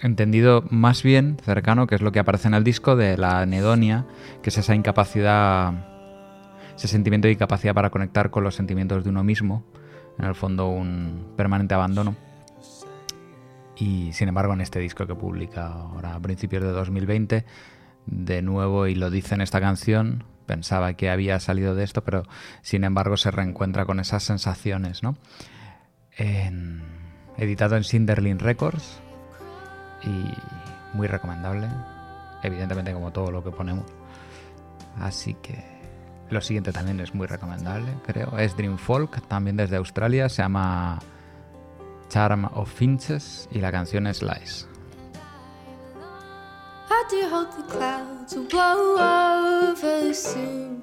entendido 0.00 0.64
más 0.70 1.02
bien 1.02 1.36
cercano, 1.44 1.86
que 1.86 1.94
es 1.94 2.02
lo 2.02 2.12
que 2.12 2.20
aparece 2.20 2.48
en 2.48 2.54
el 2.54 2.64
disco, 2.64 2.96
de 2.96 3.16
la 3.16 3.40
anedonia, 3.40 4.06
que 4.42 4.50
es 4.50 4.58
esa 4.58 4.74
incapacidad 4.74 5.94
ese 6.76 6.88
sentimiento 6.88 7.28
de 7.28 7.32
incapacidad 7.32 7.74
para 7.74 7.90
conectar 7.90 8.30
con 8.30 8.44
los 8.44 8.54
sentimientos 8.54 9.04
de 9.04 9.10
uno 9.10 9.24
mismo, 9.24 9.64
en 10.18 10.24
el 10.26 10.34
fondo 10.34 10.68
un 10.68 11.32
permanente 11.36 11.74
abandono. 11.74 12.16
Y 13.76 14.12
sin 14.12 14.28
embargo 14.28 14.52
en 14.52 14.60
este 14.60 14.78
disco 14.78 15.06
que 15.06 15.14
publica 15.14 15.66
ahora 15.66 16.14
a 16.14 16.20
principios 16.20 16.62
de 16.62 16.70
2020, 16.70 17.44
de 18.06 18.42
nuevo, 18.42 18.86
y 18.86 18.94
lo 18.94 19.10
dice 19.10 19.34
en 19.34 19.40
esta 19.40 19.60
canción, 19.60 20.24
pensaba 20.46 20.92
que 20.94 21.10
había 21.10 21.40
salido 21.40 21.74
de 21.74 21.84
esto, 21.84 22.04
pero 22.04 22.24
sin 22.62 22.84
embargo 22.84 23.16
se 23.16 23.30
reencuentra 23.30 23.84
con 23.86 23.98
esas 23.98 24.22
sensaciones, 24.22 25.02
¿no? 25.02 25.16
Editado 27.36 27.76
en 27.76 27.82
Sinderlin 27.84 28.38
Records 28.38 29.00
y 30.02 30.96
muy 30.96 31.08
recomendable, 31.08 31.66
evidentemente 32.42 32.92
como 32.92 33.10
todo 33.10 33.32
lo 33.32 33.42
que 33.42 33.50
ponemos. 33.50 33.86
Así 35.00 35.34
que 35.42 35.64
lo 36.30 36.40
siguiente 36.40 36.72
también 36.72 37.00
es 37.00 37.14
muy 37.14 37.26
recomendable, 37.26 37.90
creo. 38.06 38.38
Es 38.38 38.56
Dream 38.56 38.78
Folk, 38.78 39.26
también 39.26 39.56
desde 39.56 39.76
Australia. 39.76 40.28
Se 40.28 40.42
llama 40.42 41.00
Charm 42.08 42.44
of 42.54 42.70
Finches 42.70 43.48
y 43.52 43.60
la 43.60 43.70
canción 43.70 44.06
the 47.56 47.62
clouds 47.68 48.34
will 48.34 48.44
blow 48.44 48.96
over 49.70 50.14
soon. 50.14 50.82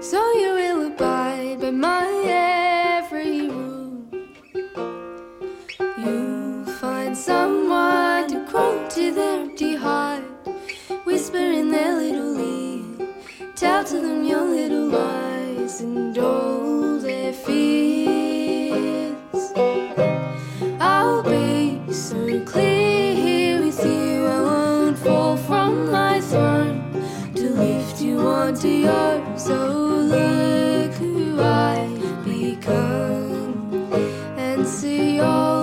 So 0.00 0.20
you 0.32 0.54
will 0.54 0.86
abide 0.88 1.60
by 1.60 1.70
my 1.70 2.06
every 2.26 3.48
rule. 3.48 4.04
You'll 5.98 6.66
find 6.80 7.16
someone 7.16 8.28
to 8.28 8.44
quote 8.50 8.90
to 8.90 9.12
their 9.12 9.40
empty 9.40 9.76
heart, 9.76 10.24
whisper 11.04 11.38
in 11.38 11.70
their 11.70 11.94
little 11.96 12.38
ear, 12.38 13.08
tell 13.56 13.84
to 13.84 14.00
them 14.00 14.24
your 14.24 14.44
little 14.44 14.88
lies 14.88 15.80
and 15.80 16.16
all 16.18 16.98
their 16.98 17.32
fears. 17.32 18.13
Clear 22.44 23.14
here 23.14 23.60
with 23.60 23.84
you. 23.84 24.26
I 24.26 24.40
won't 24.40 24.98
fall 24.98 25.36
from 25.36 25.90
my 25.90 26.20
throne 26.20 26.78
to 27.34 27.50
lift 27.50 28.00
you 28.00 28.20
onto 28.20 28.68
yours. 28.68 29.42
So 29.42 29.56
look 30.14 30.92
who 30.94 31.40
I've 31.40 32.24
become 32.24 33.92
and 34.36 34.66
see 34.66 35.20
all 35.20 35.53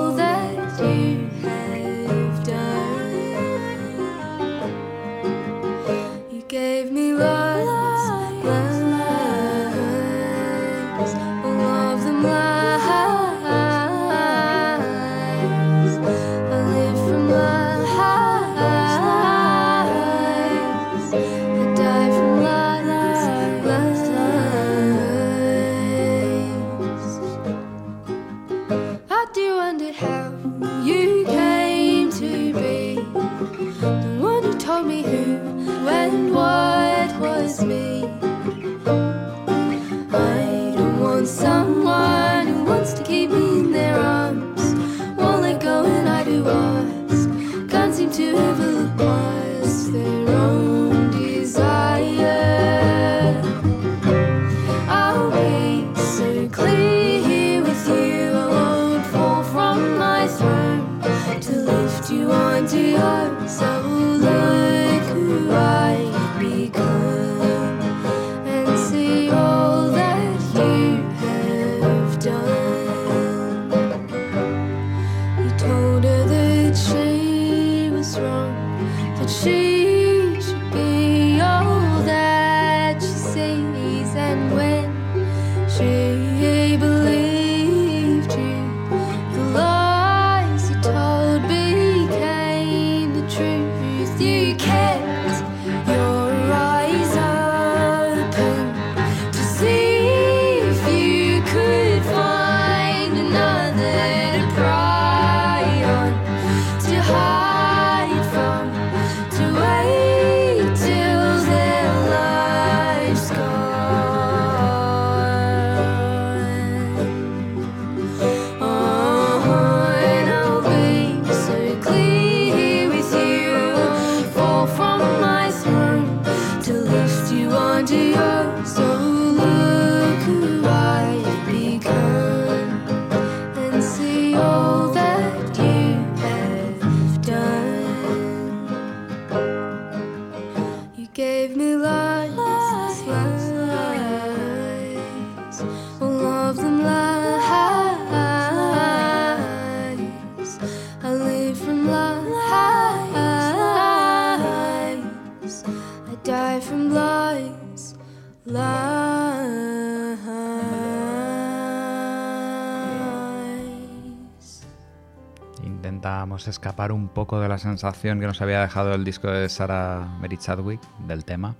Escapar 166.48 166.92
un 166.92 167.10
poco 167.10 167.40
de 167.40 167.48
la 167.48 167.58
sensación 167.58 168.20
que 168.20 168.26
nos 168.26 168.42
había 168.42 168.62
dejado 168.62 168.94
el 168.94 169.04
disco 169.04 169.30
de 169.30 169.48
Sarah 169.50 170.18
Mary 170.20 170.38
Chadwick 170.38 170.82
del 171.08 171.26
tema 171.26 171.56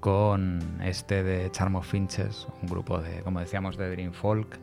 con 0.00 0.80
este 0.82 1.22
de 1.22 1.50
Charm 1.52 1.80
Finches, 1.82 2.48
un 2.60 2.68
grupo 2.68 3.00
de, 3.00 3.20
como 3.22 3.38
decíamos, 3.38 3.76
de 3.76 3.88
Dream 3.90 4.12
Folk, 4.12 4.58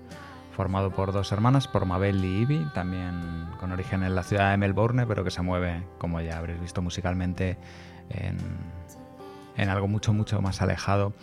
formado 0.51 0.91
por 0.91 1.13
dos 1.13 1.31
hermanas, 1.31 1.67
por 1.67 1.85
Mabel 1.85 2.23
y 2.25 2.41
Ivy, 2.41 2.67
también 2.73 3.47
con 3.59 3.71
origen 3.71 4.03
en 4.03 4.15
la 4.15 4.23
ciudad 4.23 4.51
de 4.51 4.57
Melbourne, 4.57 5.05
pero 5.07 5.23
que 5.23 5.31
se 5.31 5.41
mueve, 5.41 5.83
como 5.97 6.19
ya 6.19 6.37
habréis 6.37 6.59
visto 6.59 6.81
musicalmente, 6.81 7.57
en, 8.09 8.37
en 9.55 9.69
algo 9.69 9.87
mucho, 9.87 10.13
mucho 10.13 10.41
más 10.41 10.61
alejado, 10.61 11.13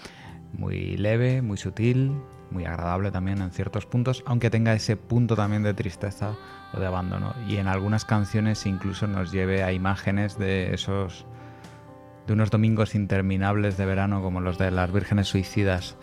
muy 0.54 0.96
leve, 0.96 1.42
muy 1.42 1.58
sutil, 1.58 2.12
muy 2.50 2.64
agradable 2.64 3.10
también 3.10 3.40
en 3.42 3.50
ciertos 3.50 3.86
puntos, 3.86 4.22
aunque 4.26 4.50
tenga 4.50 4.72
ese 4.72 4.96
punto 4.96 5.36
también 5.36 5.62
de 5.62 5.74
tristeza 5.74 6.34
o 6.72 6.80
de 6.80 6.86
abandono. 6.86 7.34
Y 7.48 7.56
en 7.56 7.68
algunas 7.68 8.04
canciones 8.04 8.66
incluso 8.66 9.06
nos 9.06 9.32
lleve 9.32 9.62
a 9.62 9.72
imágenes 9.72 10.38
de 10.38 10.74
esos 10.74 11.26
de 12.26 12.32
unos 12.32 12.50
domingos 12.50 12.94
interminables 12.94 13.76
de 13.76 13.86
verano 13.86 14.20
como 14.20 14.40
los 14.40 14.58
de 14.58 14.70
las 14.70 14.92
vírgenes 14.92 15.28
suicidas. 15.28 15.96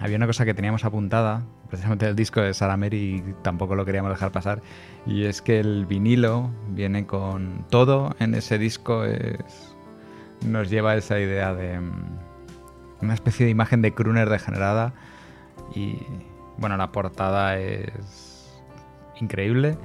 Había 0.00 0.16
una 0.16 0.26
cosa 0.26 0.44
que 0.44 0.54
teníamos 0.54 0.84
apuntada, 0.84 1.42
precisamente 1.68 2.06
del 2.06 2.16
disco 2.16 2.40
de 2.40 2.54
Sarah 2.54 2.76
Mary, 2.76 3.22
y 3.26 3.34
tampoco 3.42 3.74
lo 3.74 3.84
queríamos 3.84 4.10
dejar 4.10 4.32
pasar, 4.32 4.62
y 5.04 5.24
es 5.24 5.42
que 5.42 5.60
el 5.60 5.84
vinilo 5.84 6.50
viene 6.70 7.04
con 7.04 7.66
todo 7.68 8.14
en 8.20 8.34
ese 8.34 8.58
disco, 8.58 9.04
es- 9.04 9.74
nos 10.46 10.70
lleva 10.70 10.92
a 10.92 10.96
esa 10.96 11.18
idea 11.18 11.52
de 11.52 11.80
una 13.00 13.14
especie 13.14 13.46
de 13.46 13.50
imagen 13.50 13.82
de 13.82 13.94
crooner 13.94 14.28
degenerada, 14.28 14.92
y 15.74 15.98
bueno, 16.56 16.76
la 16.76 16.92
portada 16.92 17.58
es 17.58 18.60
increíble 19.20 19.76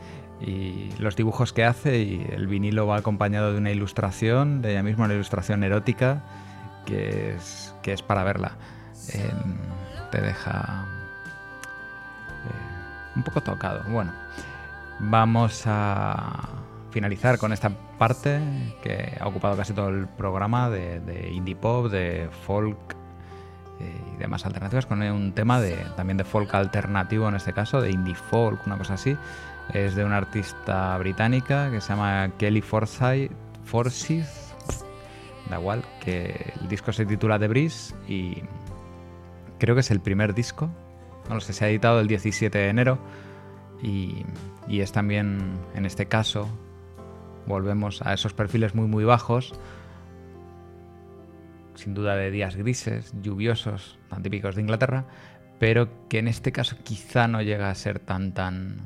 y 0.41 0.91
los 0.99 1.15
dibujos 1.15 1.53
que 1.53 1.63
hace 1.63 1.99
y 1.99 2.27
el 2.31 2.47
vinilo 2.47 2.87
va 2.87 2.97
acompañado 2.97 3.53
de 3.53 3.57
una 3.57 3.71
ilustración, 3.71 4.61
de 4.61 4.71
ella 4.71 4.83
misma 4.83 5.05
una 5.05 5.13
ilustración 5.13 5.63
erótica 5.63 6.23
que 6.85 7.35
es, 7.35 7.73
que 7.81 7.93
es 7.93 8.01
para 8.01 8.23
verla. 8.23 8.57
Te 10.11 10.21
deja 10.21 10.85
eh, 12.45 13.15
un 13.15 13.23
poco 13.23 13.41
tocado. 13.41 13.83
Bueno, 13.89 14.11
vamos 14.99 15.63
a 15.65 16.49
finalizar 16.91 17.37
con 17.37 17.53
esta 17.53 17.69
parte 17.97 18.39
que 18.83 19.17
ha 19.19 19.27
ocupado 19.27 19.55
casi 19.57 19.73
todo 19.73 19.89
el 19.89 20.07
programa 20.07 20.69
de, 20.69 20.99
de 20.99 21.31
indie 21.31 21.55
pop, 21.55 21.89
de 21.89 22.29
folk 22.45 23.02
y 23.83 24.17
demás 24.17 24.45
alternativas 24.45 24.85
con 24.85 25.01
un 25.01 25.33
tema 25.33 25.59
de 25.59 25.75
también 25.95 26.17
de 26.17 26.23
folk 26.23 26.53
alternativo 26.53 27.27
en 27.27 27.35
este 27.35 27.53
caso, 27.53 27.81
de 27.81 27.91
indie 27.91 28.15
folk, 28.15 28.65
una 28.65 28.77
cosa 28.77 28.95
así. 28.95 29.17
Es 29.73 29.95
de 29.95 30.03
una 30.03 30.17
artista 30.17 30.97
británica 30.97 31.71
que 31.71 31.79
se 31.79 31.89
llama 31.89 32.31
Kelly 32.37 32.61
Forsyth, 32.61 33.31
Forsyth, 33.63 34.27
da 35.49 35.59
igual, 35.59 35.83
que 36.03 36.53
el 36.61 36.67
disco 36.67 36.91
se 36.91 37.05
titula 37.05 37.39
The 37.39 37.47
Breeze 37.47 37.95
y 38.07 38.43
creo 39.59 39.75
que 39.75 39.81
es 39.81 39.91
el 39.91 40.01
primer 40.01 40.33
disco, 40.33 40.69
no 41.29 41.35
lo 41.35 41.41
sé, 41.41 41.53
se 41.53 41.65
ha 41.65 41.69
editado 41.69 41.99
el 42.01 42.07
17 42.07 42.57
de 42.57 42.67
enero 42.67 42.99
y, 43.81 44.25
y 44.67 44.81
es 44.81 44.91
también, 44.91 45.53
en 45.75 45.85
este 45.85 46.07
caso, 46.07 46.49
volvemos 47.45 48.01
a 48.01 48.13
esos 48.13 48.33
perfiles 48.33 48.75
muy 48.75 48.87
muy 48.87 49.03
bajos, 49.03 49.53
sin 51.75 51.93
duda 51.93 52.15
de 52.15 52.31
días 52.31 52.55
grises, 52.55 53.13
lluviosos, 53.21 53.99
tan 54.09 54.23
típicos 54.23 54.55
de 54.55 54.61
Inglaterra, 54.61 55.05
pero 55.59 56.07
que 56.07 56.19
en 56.19 56.27
este 56.27 56.51
caso 56.51 56.77
quizá 56.83 57.27
no 57.27 57.41
llega 57.41 57.69
a 57.69 57.75
ser 57.75 57.99
tan 57.99 58.33
tan 58.33 58.77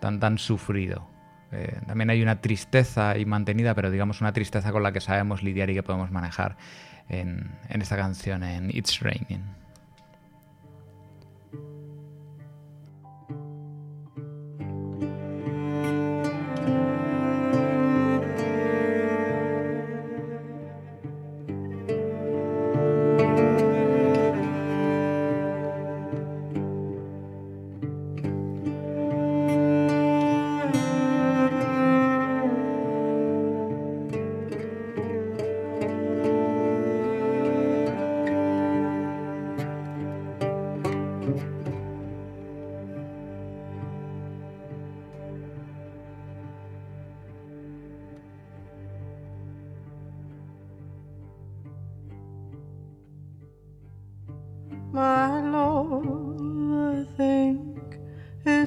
tan 0.00 0.20
tan 0.20 0.38
sufrido. 0.38 1.08
Eh, 1.52 1.80
también 1.86 2.10
hay 2.10 2.22
una 2.22 2.40
tristeza 2.40 3.10
ahí 3.10 3.26
mantenida, 3.26 3.74
pero 3.74 3.90
digamos 3.90 4.20
una 4.20 4.32
tristeza 4.32 4.72
con 4.72 4.82
la 4.82 4.92
que 4.92 5.00
sabemos 5.00 5.42
lidiar 5.42 5.70
y 5.70 5.74
que 5.74 5.82
podemos 5.82 6.10
manejar 6.10 6.56
en, 7.08 7.50
en 7.68 7.82
esta 7.82 7.96
canción, 7.96 8.42
en 8.42 8.70
It's 8.70 9.00
Raining. 9.00 9.61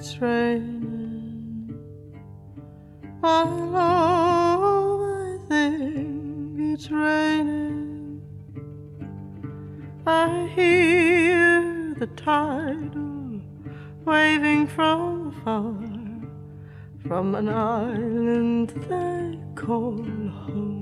It's 0.05 0.21
raining. 0.21 1.73
My 3.23 3.43
lord, 3.43 5.41
I 5.41 5.47
think 5.47 6.59
it's 6.59 6.91
raining. 6.91 8.21
I 10.05 10.47
hear 10.53 11.95
the 11.97 12.05
tidal 12.05 13.41
waving 14.05 14.67
from 14.67 15.29
afar, 15.29 15.73
from 17.07 17.33
an 17.33 17.49
island 17.49 18.69
they 18.87 19.39
call 19.55 20.03
home 20.03 20.75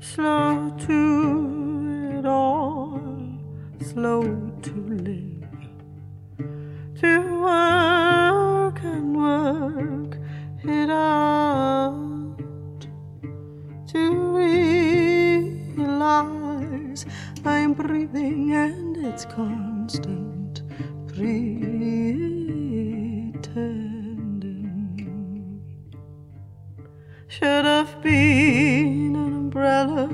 slow 0.00 0.70
to 0.80 2.18
it 2.18 2.26
all, 2.26 3.00
slow 3.80 4.51
Breathing 17.76 18.52
and 18.52 18.96
it's 18.98 19.24
constant 19.24 20.62
pretending 21.08 21.72
should 27.28 27.64
have 27.64 28.02
been 28.02 29.16
an 29.16 29.32
umbrella 29.34 30.08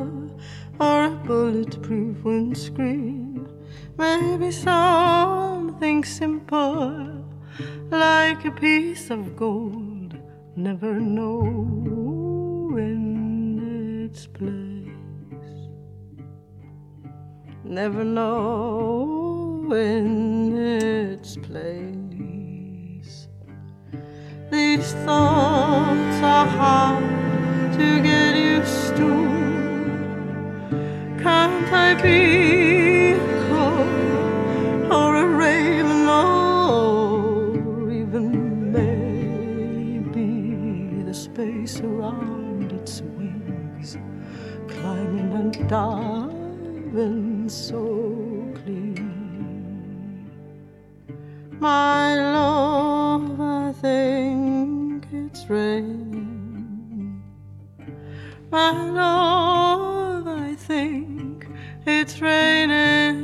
or 0.78 1.04
a 1.06 1.10
bulletproof 1.26 2.22
windscreen. 2.22 3.48
Maybe 3.96 4.52
something 4.52 6.04
simple 6.04 7.24
like 7.90 8.44
a 8.44 8.52
piece 8.52 9.10
of 9.10 9.34
gold. 9.34 10.16
Never 10.54 11.00
know 11.00 12.76
in 12.76 14.06
its 14.08 14.28
place. 14.28 14.67
Never 17.68 18.02
know 18.02 19.68
in 19.72 20.56
its 20.56 21.36
place. 21.36 23.28
These 24.50 24.94
thoughts 25.04 26.22
are 26.22 26.46
hard 26.46 27.04
to 27.74 28.00
get 28.02 28.36
used 28.36 28.96
to. 28.96 29.10
Can't 31.22 31.70
I 31.70 31.94
be 32.00 33.12
a 33.12 33.18
crow 33.46 33.84
or 34.90 35.16
a 35.16 35.26
raven 35.26 36.08
or 36.08 37.90
even 37.90 38.72
maybe 38.72 40.22
the 41.02 41.12
space 41.12 41.80
around 41.80 42.72
its 42.72 43.02
wings, 43.02 43.98
climbing 44.68 45.32
and 45.34 45.68
diving 45.68 47.27
so 47.48 48.52
clean. 48.62 49.08
My 51.58 52.14
love, 52.14 53.40
I 53.40 53.72
think 53.72 55.06
it's 55.12 55.48
raining. 55.48 57.22
My 58.50 58.90
love, 58.90 60.26
I 60.26 60.54
think 60.54 61.48
it's 61.86 62.20
raining. 62.20 63.18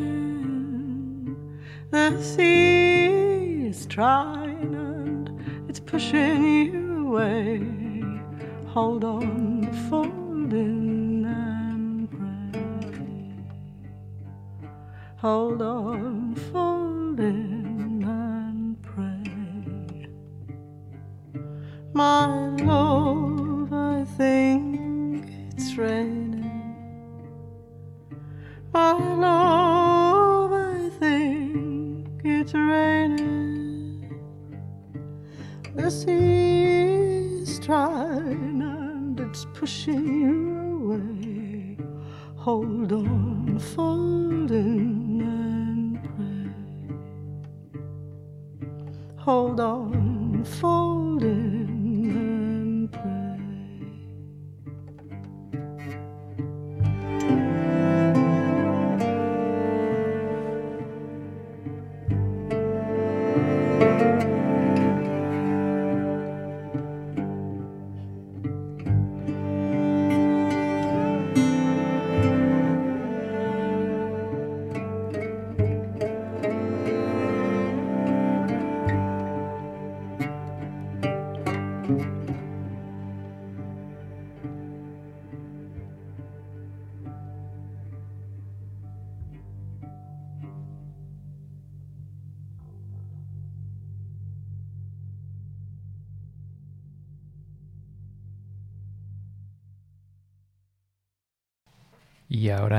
The 1.91 2.21
sea 2.23 3.67
is 3.69 3.87
trying 3.87 4.75
and 4.75 5.31
it's 5.69 5.81
pushing 5.81 6.73
you 6.73 7.09
away. 7.09 7.63
Hold 8.69 9.05
on, 9.05 9.73
fold 9.89 10.53
in. 10.53 11.04
Hold 15.25 15.63
on, 15.63 16.35
folding 16.53 18.05
and 18.07 18.77
pray. 18.83 20.07
My 21.95 22.27
love, 22.63 23.73
I 23.73 24.05
think 24.19 25.25
it's 25.57 25.79
raining. 25.79 26.77
My 28.71 28.93
love, 28.93 30.53
I 30.53 30.91
think 31.01 32.21
it's 32.23 32.53
raining. 32.53 34.15
The 35.75 35.91
sea 35.91 36.65
is 37.41 37.59
trying 37.61 38.61
and 38.61 39.19
it's 39.21 39.47
pushing 39.55 40.05
you 40.21 40.59
away. 40.83 41.79
Hold 42.37 42.93
on, 42.93 43.34
dó. 49.55 49.84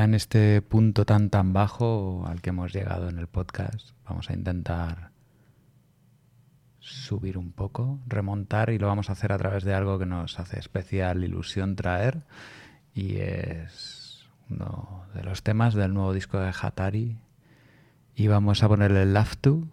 En 0.06 0.14
este 0.14 0.62
punto 0.62 1.03
tan 1.06 1.30
tan 1.30 1.51
bajo 1.51 2.26
al 2.28 2.41
que 2.41 2.51
hemos 2.51 2.72
llegado 2.72 3.10
en 3.10 3.18
el 3.18 3.28
podcast, 3.28 3.89
vamos 4.08 4.30
a 4.30 4.34
intentar 4.34 5.10
subir 6.80 7.38
un 7.38 7.51
poco, 7.51 7.99
remontar 8.06 8.70
y 8.70 8.78
lo 8.78 8.88
vamos 8.88 9.10
a 9.10 9.14
hacer 9.14 9.34
a 9.34 9.38
través 9.38 9.64
de 9.64 9.74
algo 9.74 9.97
que 9.97 10.06
nos 10.06 10.39
hace 10.39 10.60
especial 10.60 11.24
ilusión 11.24 11.76
traer 11.76 12.22
y 12.93 13.18
es 13.18 14.28
uno 14.49 15.06
de 15.16 15.24
los 15.24 15.41
temas 15.41 15.74
del 15.74 15.93
nuevo 15.93 16.14
disco 16.14 16.39
de 16.39 16.53
Hatari. 16.60 17.18
Y 18.16 18.28
vamos 18.28 18.64
a 18.64 18.70
ponerle 18.70 19.06
Love 19.08 19.36
To, 19.38 19.64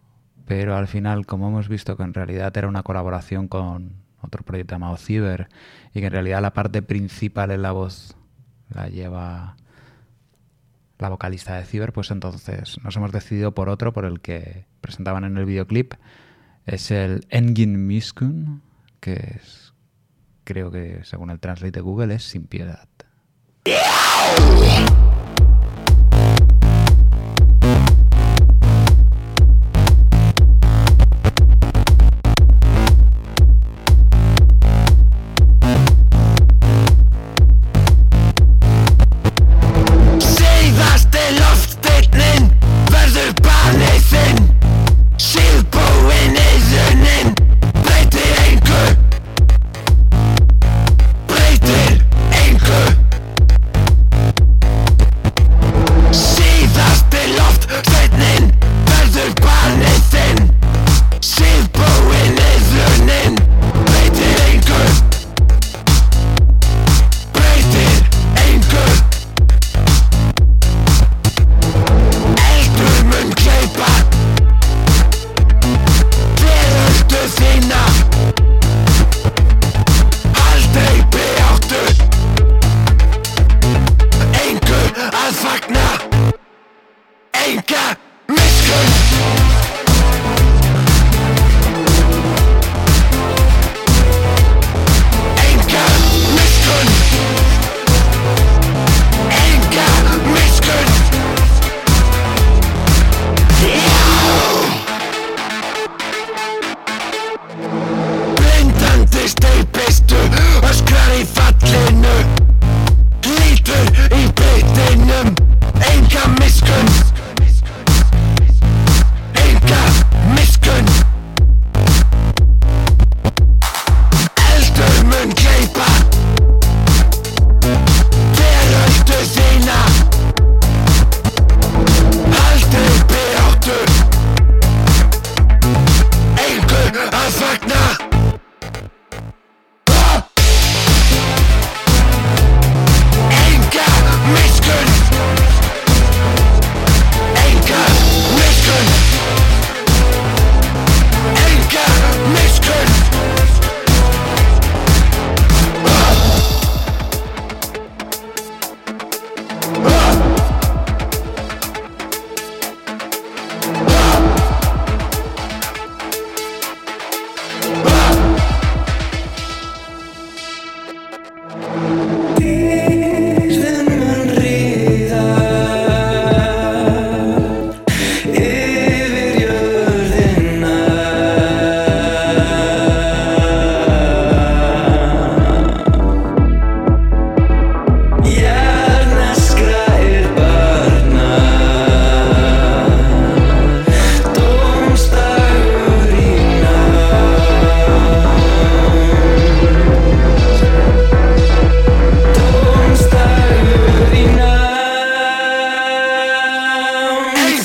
pero 0.47 0.75
al 0.77 0.89
final 0.89 1.27
como 1.27 1.49
hemos 1.49 1.69
visto 1.69 1.97
que 1.97 2.03
en 2.03 2.15
realidad 2.15 2.57
era 2.57 2.69
una 2.69 2.83
colaboración 2.83 3.49
con 3.49 4.03
otro 4.23 4.43
proyecto 4.45 4.75
llamado 4.75 4.97
Ciber 4.97 5.49
y 5.93 6.01
que 6.01 6.07
en 6.07 6.13
realidad 6.13 6.41
la 6.41 6.55
parte 6.55 6.81
principal 6.81 7.51
en 7.51 7.63
la 7.63 7.73
voz 7.73 8.17
la 8.71 8.89
lleva 8.89 9.57
la 11.03 11.11
vocalista 11.11 11.57
de 11.57 11.65
Ciber, 11.65 11.93
pues 11.93 12.11
entonces 12.11 12.79
nos 12.83 12.97
hemos 12.97 13.13
decidido 13.13 13.53
por 13.53 13.69
otro, 13.69 13.93
por 13.93 14.07
el 14.07 14.21
que 14.21 14.65
presentaban 14.81 15.25
en 15.25 15.37
el 15.37 15.45
videoclip. 15.45 15.95
Es 16.65 16.91
el 16.91 17.27
Engin 17.29 17.87
Miskun, 17.87 18.63
que 19.01 19.37
es, 19.37 19.75
creo 20.45 20.71
que 20.71 21.01
según 21.03 21.31
el 21.31 21.41
translate 21.41 21.73
de 21.73 21.81
Google 21.81 22.15
es 22.15 22.23
sin 22.23 22.47
piedad. 22.47 22.89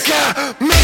Jamaica. 0.07 0.76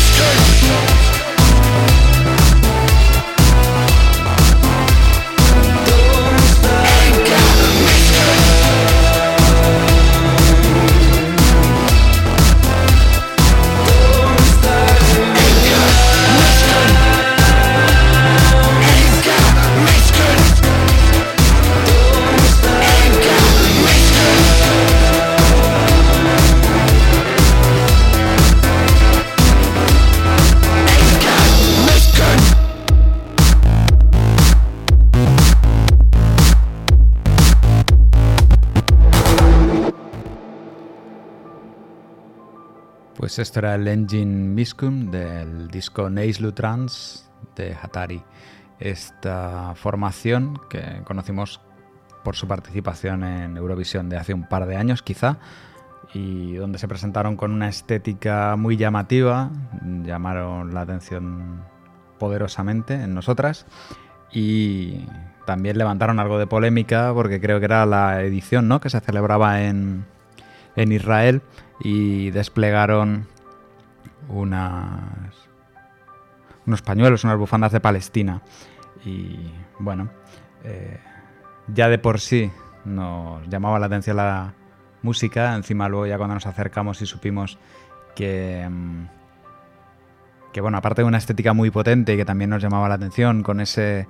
Pues 43.33 43.47
esto 43.47 43.61
era 43.61 43.73
el 43.73 43.87
Engine 43.87 44.49
Miscum 44.49 45.09
del 45.09 45.67
disco 45.69 46.07
Neislu 46.07 46.51
Trans 46.51 47.27
de 47.55 47.73
Hatari. 47.73 48.21
Esta 48.79 49.73
formación 49.73 50.61
que 50.69 51.01
conocimos 51.03 51.59
por 52.23 52.35
su 52.35 52.47
participación 52.47 53.23
en 53.23 53.57
Eurovisión 53.57 54.07
de 54.07 54.17
hace 54.17 54.35
un 54.35 54.47
par 54.47 54.67
de 54.67 54.75
años 54.75 55.01
quizá 55.01 55.39
y 56.13 56.53
donde 56.53 56.77
se 56.77 56.87
presentaron 56.87 57.35
con 57.35 57.51
una 57.51 57.69
estética 57.69 58.55
muy 58.55 58.77
llamativa, 58.77 59.49
llamaron 60.03 60.71
la 60.75 60.81
atención 60.81 61.63
poderosamente 62.19 62.93
en 62.93 63.15
nosotras 63.15 63.65
y 64.31 65.07
también 65.47 65.79
levantaron 65.79 66.19
algo 66.19 66.37
de 66.37 66.45
polémica 66.45 67.11
porque 67.15 67.41
creo 67.41 67.57
que 67.57 67.65
era 67.65 67.87
la 67.87 68.21
edición 68.21 68.67
¿no? 68.67 68.79
que 68.79 68.91
se 68.91 68.99
celebraba 68.99 69.63
en, 69.63 70.05
en 70.75 70.91
Israel 70.91 71.41
y 71.79 72.31
desplegaron 72.31 73.27
unas, 74.29 75.01
unos 76.65 76.81
pañuelos, 76.81 77.23
unas 77.23 77.37
bufandas 77.37 77.71
de 77.71 77.79
Palestina. 77.79 78.41
Y 79.05 79.51
bueno, 79.79 80.09
eh, 80.63 80.99
ya 81.67 81.89
de 81.89 81.97
por 81.97 82.19
sí 82.19 82.51
nos 82.85 83.47
llamaba 83.47 83.79
la 83.79 83.87
atención 83.87 84.17
la 84.17 84.53
música, 85.01 85.55
encima 85.55 85.89
luego 85.89 86.07
ya 86.07 86.17
cuando 86.17 86.35
nos 86.35 86.45
acercamos 86.45 87.01
y 87.01 87.05
supimos 87.05 87.57
que... 88.15 88.67
mm, 88.69 89.05
que 90.53 90.61
bueno, 90.61 90.77
aparte 90.77 91.01
de 91.01 91.07
una 91.07 91.17
estética 91.17 91.53
muy 91.53 91.71
potente 91.71 92.13
y 92.13 92.17
que 92.17 92.25
también 92.25 92.51
nos 92.51 92.61
llamaba 92.61 92.87
la 92.87 92.95
atención 92.95 93.41
con 93.41 93.59
ese 93.59 94.07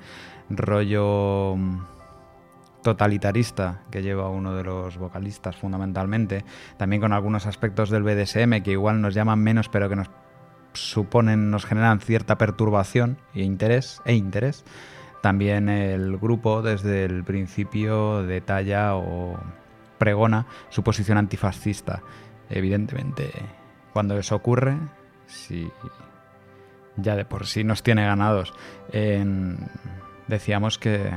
rollo 0.49 1.55
mm, 1.55 1.92
totalitarista 2.83 3.81
que 3.89 4.03
lleva 4.03 4.29
uno 4.29 4.53
de 4.53 4.63
los 4.63 4.97
vocalistas 4.97 5.55
fundamentalmente, 5.55 6.45
también 6.77 7.01
con 7.01 7.13
algunos 7.13 7.47
aspectos 7.47 7.89
del 7.89 8.03
BDSM 8.03 8.61
que 8.61 8.71
igual 8.71 9.01
nos 9.01 9.15
llaman 9.15 9.39
menos 9.39 9.69
pero 9.69 9.89
que 9.89 9.95
nos 9.95 10.11
suponen, 10.73 11.49
nos 11.49 11.65
generan 11.65 11.99
cierta 11.99 12.37
perturbación 12.37 13.17
e 13.33 13.41
interés, 13.43 14.01
e 14.05 14.13
interés. 14.13 14.63
También 15.21 15.69
el 15.69 16.17
grupo 16.17 16.61
desde 16.61 17.05
el 17.05 17.23
principio 17.23 18.23
detalla 18.23 18.95
o 18.95 19.39
pregona 19.97 20.45
su 20.69 20.83
posición 20.83 21.17
antifascista. 21.17 22.01
Evidentemente, 22.49 23.31
cuando 23.93 24.17
eso 24.17 24.35
ocurre, 24.35 24.75
si 25.27 25.71
ya 26.97 27.15
de 27.15 27.23
por 27.25 27.45
sí 27.47 27.63
nos 27.63 27.83
tiene 27.83 28.03
ganados, 28.05 28.53
en- 28.91 29.57
decíamos 30.27 30.77
que 30.77 31.11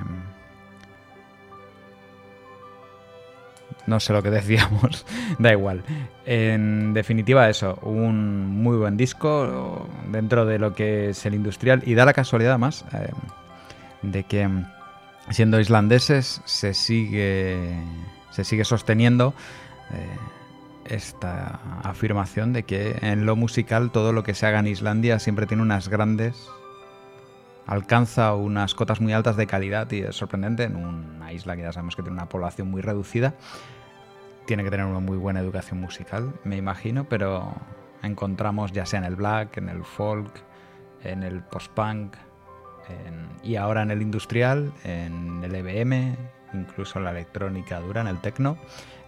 no 3.87 4.01
sé 4.01 4.13
lo 4.13 4.23
que 4.23 4.31
decíamos, 4.41 5.07
da 5.39 5.53
igual. 5.53 5.83
En 6.25 6.95
definitiva, 6.95 7.49
eso, 7.49 7.79
un 7.83 8.47
muy 8.63 8.77
buen 8.77 8.97
disco 8.97 9.89
dentro 10.11 10.45
de 10.45 10.59
lo 10.59 10.75
que 10.75 11.11
es 11.11 11.27
el 11.27 11.35
industrial 11.35 11.83
y 11.87 11.95
da 11.95 12.05
la 12.05 12.13
casualidad 12.13 12.59
más 12.59 12.85
eh, 12.93 13.11
de 14.03 14.25
que 14.25 14.47
mm, 14.47 14.67
siendo 15.31 15.61
islandeses 15.61 16.41
se 16.45 16.75
sigue 16.75 17.75
se 18.31 18.45
sigue 18.45 18.65
sosteniendo 18.65 19.35
eh, 19.93 20.95
esta 20.95 21.59
afirmación 21.83 22.53
de 22.53 22.65
que 22.65 22.99
en 23.01 23.25
lo 23.25 23.35
musical 23.35 23.91
todo 23.91 24.13
lo 24.13 24.23
que 24.25 24.35
se 24.35 24.47
haga 24.47 24.59
en 24.59 24.67
Islandia 24.67 25.19
siempre 25.19 25.47
tiene 25.47 25.63
unas 25.63 25.89
grandes 25.89 26.49
alcanza 27.67 28.35
unas 28.35 28.75
cotas 28.75 29.01
muy 29.01 29.13
altas 29.13 29.37
de 29.37 29.47
calidad 29.47 29.91
y 29.91 30.01
es 30.01 30.17
sorprendente 30.17 30.65
en 30.65 30.77
una 30.77 31.33
isla 31.33 31.57
que 31.57 31.63
ya 31.63 31.73
sabemos 31.73 31.97
que 31.97 32.03
tiene 32.03 32.17
una 32.17 32.29
población 32.29 32.71
muy 32.71 32.81
reducida. 32.81 33.35
Tiene 34.47 34.63
que 34.63 34.71
tener 34.71 34.87
una 34.87 35.01
muy 35.01 35.17
buena 35.17 35.41
educación 35.41 35.81
musical, 35.81 36.33
me 36.45 36.57
imagino, 36.57 37.09
pero 37.09 37.55
encontramos 38.03 38.73
ya 38.73 38.87
sea 38.87 39.01
en 39.01 39.07
el 39.07 39.17
black, 39.17 39.57
en 39.57 39.69
el 39.69 39.85
folk, 39.85 40.31
en 41.03 41.25
el 41.25 41.43
post-punk 41.43 42.17
y 43.43 43.57
ahora 43.57 43.83
en 43.83 43.91
el 43.91 44.01
industrial, 44.01 44.73
en 44.85 45.43
el 45.43 45.53
EBM, 45.57 46.17
incluso 46.55 47.01
en 47.01 47.05
la 47.05 47.11
electrónica 47.11 47.81
dura, 47.81 48.01
en 48.01 48.07
el 48.07 48.21
techno, 48.21 48.59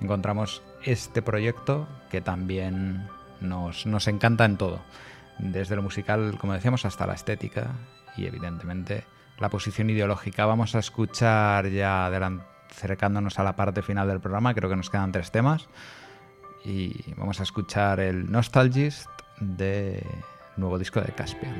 encontramos 0.00 0.62
este 0.84 1.22
proyecto 1.22 1.86
que 2.10 2.20
también 2.20 3.06
nos, 3.40 3.86
nos 3.86 4.08
encanta 4.08 4.44
en 4.44 4.56
todo 4.56 4.80
desde 5.38 5.76
lo 5.76 5.82
musical, 5.82 6.36
como 6.38 6.54
decíamos, 6.54 6.84
hasta 6.84 7.06
la 7.06 7.14
estética 7.14 7.70
y 8.18 8.26
evidentemente 8.26 9.04
la 9.38 9.48
posición 9.48 9.88
ideológica. 9.90 10.44
Vamos 10.46 10.74
a 10.74 10.80
escuchar 10.80 11.68
ya 11.68 12.10
acercándonos 12.70 13.38
a 13.38 13.44
la 13.44 13.56
parte 13.56 13.82
final 13.82 14.08
del 14.08 14.20
programa, 14.20 14.54
creo 14.54 14.68
que 14.68 14.76
nos 14.76 14.90
quedan 14.90 15.12
tres 15.12 15.30
temas 15.30 15.68
y 16.64 17.14
vamos 17.16 17.40
a 17.40 17.44
escuchar 17.44 18.00
el 18.00 18.30
Nostalgist 18.30 19.08
del 19.40 20.04
nuevo 20.56 20.78
disco 20.78 21.00
de 21.00 21.12
Caspian. 21.12 21.54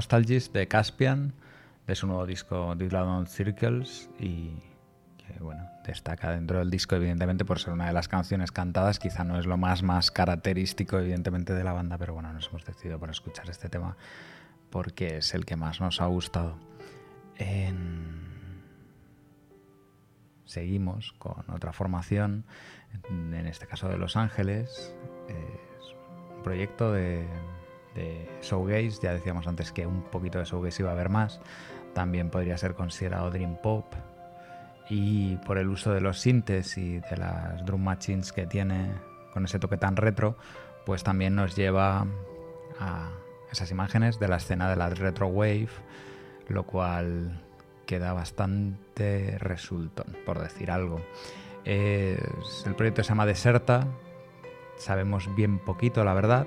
El 0.00 0.04
Nostalgist 0.04 0.54
de 0.54 0.66
Caspian, 0.66 1.34
de 1.86 1.94
su 1.94 2.06
nuevo 2.06 2.24
disco 2.24 2.74
titulado 2.78 3.26
Circles 3.26 4.08
y 4.18 4.54
que 5.18 5.38
bueno, 5.40 5.68
destaca 5.86 6.30
dentro 6.30 6.58
del 6.58 6.70
disco 6.70 6.96
evidentemente 6.96 7.44
por 7.44 7.58
ser 7.58 7.74
una 7.74 7.86
de 7.88 7.92
las 7.92 8.08
canciones 8.08 8.50
cantadas, 8.50 8.98
quizá 8.98 9.24
no 9.24 9.38
es 9.38 9.44
lo 9.44 9.58
más 9.58 9.82
más 9.82 10.10
característico 10.10 10.98
evidentemente 10.98 11.52
de 11.52 11.62
la 11.64 11.74
banda, 11.74 11.98
pero 11.98 12.14
bueno, 12.14 12.32
nos 12.32 12.48
hemos 12.48 12.64
decidido 12.64 12.98
por 12.98 13.10
escuchar 13.10 13.50
este 13.50 13.68
tema 13.68 13.98
porque 14.70 15.18
es 15.18 15.34
el 15.34 15.44
que 15.44 15.56
más 15.56 15.82
nos 15.82 16.00
ha 16.00 16.06
gustado. 16.06 16.56
En- 17.36 18.30
Seguimos 20.46 21.12
con 21.18 21.44
otra 21.50 21.72
formación, 21.74 22.44
en 23.10 23.46
este 23.46 23.66
caso 23.66 23.88
de 23.90 23.98
Los 23.98 24.16
Ángeles, 24.16 24.94
es 25.28 25.94
un 26.36 26.42
proyecto 26.42 26.90
de, 26.90 27.24
de 27.94 28.28
showgaze, 28.42 29.00
ya 29.02 29.12
decíamos 29.12 29.46
antes 29.46 29.72
que 29.72 29.86
un 29.86 30.02
poquito 30.02 30.38
de 30.38 30.44
showgaze 30.44 30.82
iba 30.82 30.90
a 30.90 30.94
haber 30.94 31.08
más, 31.08 31.40
también 31.94 32.30
podría 32.30 32.56
ser 32.56 32.74
considerado 32.74 33.30
dream 33.30 33.56
pop 33.60 33.84
y 34.88 35.36
por 35.38 35.58
el 35.58 35.68
uso 35.68 35.92
de 35.92 36.00
los 36.00 36.18
sintes 36.18 36.76
y 36.78 36.98
de 36.98 37.16
las 37.16 37.64
drum 37.64 37.82
machines 37.82 38.32
que 38.32 38.46
tiene 38.46 38.90
con 39.32 39.44
ese 39.44 39.58
toque 39.58 39.76
tan 39.76 39.96
retro, 39.96 40.36
pues 40.84 41.04
también 41.04 41.34
nos 41.34 41.54
lleva 41.56 42.06
a 42.78 43.10
esas 43.52 43.70
imágenes 43.70 44.18
de 44.18 44.28
la 44.28 44.36
escena 44.36 44.68
de 44.68 44.76
la 44.76 44.90
retro 44.90 45.28
wave, 45.28 45.68
lo 46.48 46.64
cual 46.64 47.40
queda 47.86 48.12
bastante 48.12 49.36
resultón, 49.38 50.16
por 50.24 50.40
decir 50.40 50.70
algo. 50.70 51.00
El 51.64 52.74
proyecto 52.76 53.02
se 53.02 53.10
llama 53.10 53.26
Deserta, 53.26 53.86
sabemos 54.76 55.32
bien 55.36 55.58
poquito, 55.58 56.04
la 56.04 56.14
verdad. 56.14 56.46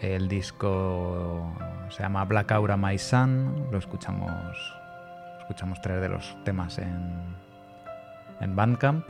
El 0.00 0.28
disco 0.28 1.52
se 1.90 2.02
llama 2.02 2.24
Black 2.24 2.52
Aura 2.52 2.76
My 2.76 2.98
Sun, 2.98 3.68
lo 3.70 3.78
escuchamos, 3.78 4.56
escuchamos 5.40 5.78
tres 5.82 6.00
de 6.00 6.08
los 6.08 6.36
temas 6.44 6.78
en, 6.78 7.36
en 8.40 8.56
Bandcamp 8.56 9.06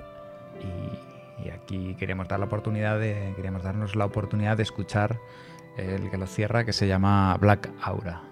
y, 0.61 1.49
aquí 1.51 1.95
queríamos 1.95 2.29
dar 2.29 2.39
la 2.39 2.47
oportunidad 2.47 2.99
de, 2.99 3.33
queríamos 3.37 3.63
darnos 3.63 3.97
la 3.97 4.05
oportunidad 4.05 4.57
de 4.57 4.63
escuchar 4.63 5.19
el 5.79 6.11
que 6.11 6.19
lo 6.19 6.27
cierra, 6.27 6.65
que 6.65 6.73
se 6.73 6.87
llama 6.87 7.37
Black 7.41 7.71
Aura. 7.83 8.30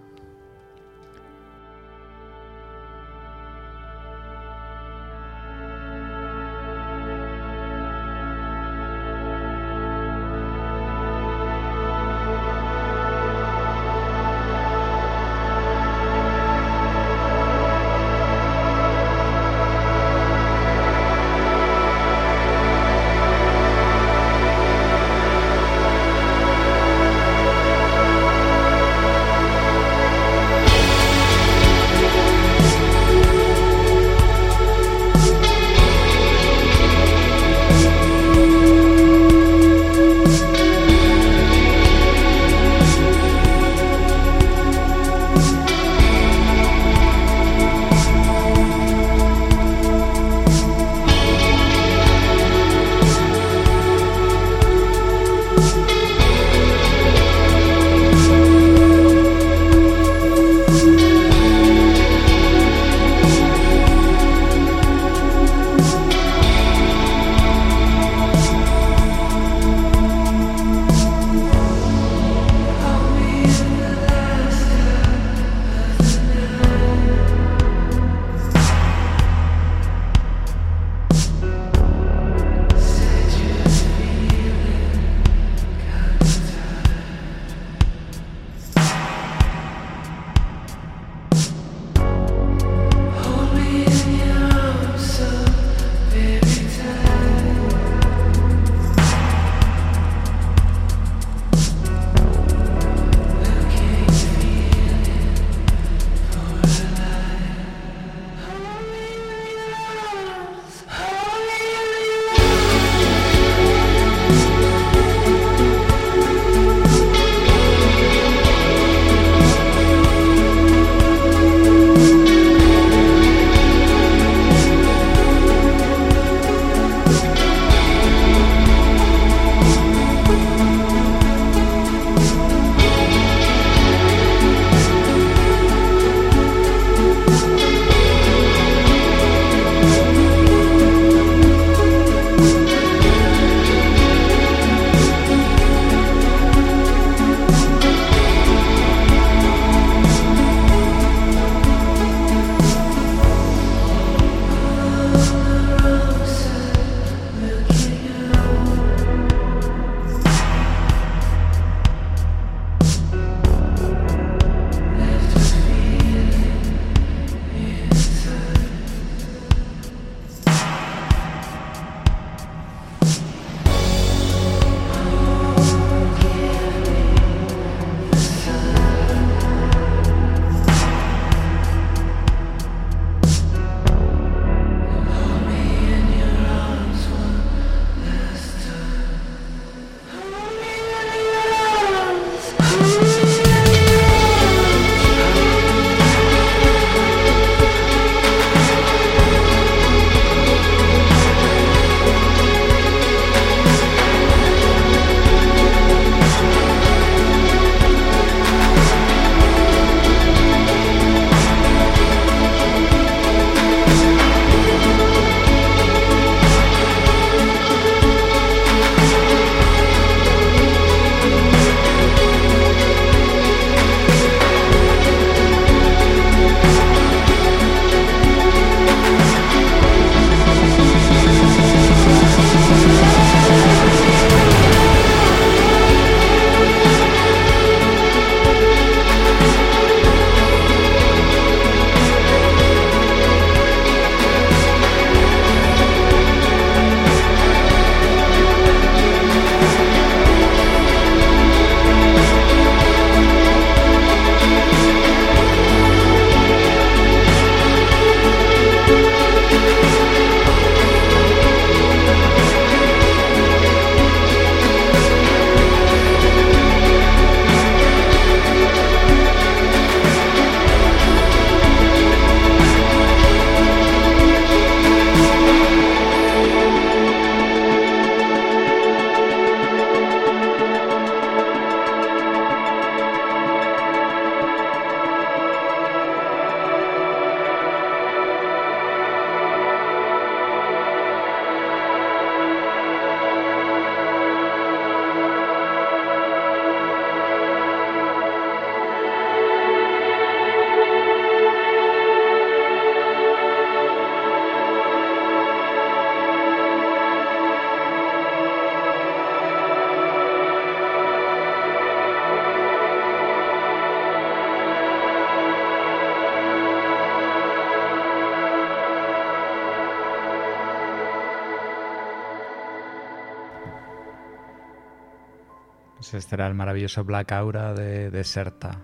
Este 326.18 326.34
era 326.34 326.48
el 326.48 326.54
maravilloso 326.54 327.04
Black 327.04 327.30
Aura 327.32 327.72
de 327.74 328.10
Deserta, 328.10 328.80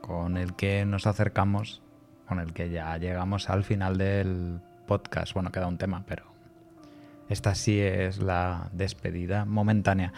con 0.00 0.36
el 0.36 0.54
que 0.54 0.86
nos 0.86 1.06
acercamos, 1.06 1.82
con 2.28 2.38
el 2.38 2.52
que 2.52 2.70
ya 2.70 2.96
llegamos 2.98 3.50
al 3.50 3.64
final 3.64 3.98
del 3.98 4.60
podcast. 4.86 5.34
Bueno, 5.34 5.50
queda 5.50 5.66
un 5.66 5.76
tema, 5.76 6.04
pero 6.06 6.24
esta 7.28 7.56
sí 7.56 7.80
es 7.80 8.18
la 8.18 8.70
despedida 8.72 9.44
momentánea. 9.44 10.12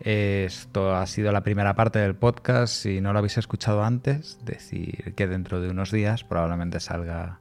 Esto 0.00 0.96
ha 0.96 1.06
sido 1.06 1.30
la 1.30 1.42
primera 1.42 1.74
parte 1.74 2.00
del 2.00 2.16
podcast. 2.16 2.72
Si 2.72 3.00
no 3.00 3.12
lo 3.12 3.20
habéis 3.20 3.38
escuchado 3.38 3.84
antes, 3.84 4.40
decir 4.44 5.14
que 5.14 5.28
dentro 5.28 5.60
de 5.60 5.70
unos 5.70 5.92
días 5.92 6.24
probablemente 6.24 6.80
salga 6.80 7.38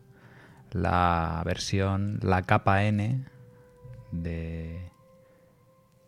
la 0.72 1.42
versión, 1.44 2.20
la 2.22 2.44
capa 2.44 2.84
N 2.84 3.26
de 4.12 4.92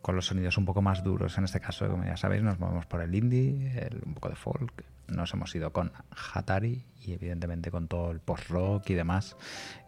con 0.02 0.16
los 0.16 0.28
sonidos 0.28 0.58
un 0.58 0.66
poco 0.66 0.82
más 0.82 1.04
duros. 1.04 1.38
En 1.38 1.44
este 1.44 1.60
caso, 1.60 1.90
como 1.90 2.06
ya 2.06 2.16
sabéis, 2.18 2.42
nos 2.44 2.60
movemos 2.60 2.86
por 2.86 3.02
el 3.02 3.14
indie, 3.16 3.78
el- 3.80 4.02
un 4.06 4.14
poco 4.14 4.30
de 4.30 4.36
folk. 4.36 4.84
Nos 5.08 5.34
hemos 5.34 5.54
ido 5.56 5.74
con 5.74 5.92
Hatari 6.34 6.86
y 7.02 7.14
evidentemente 7.14 7.72
con 7.72 7.88
todo 7.88 8.12
el 8.12 8.20
post-rock 8.20 8.90
y 8.92 8.94
demás 8.94 9.36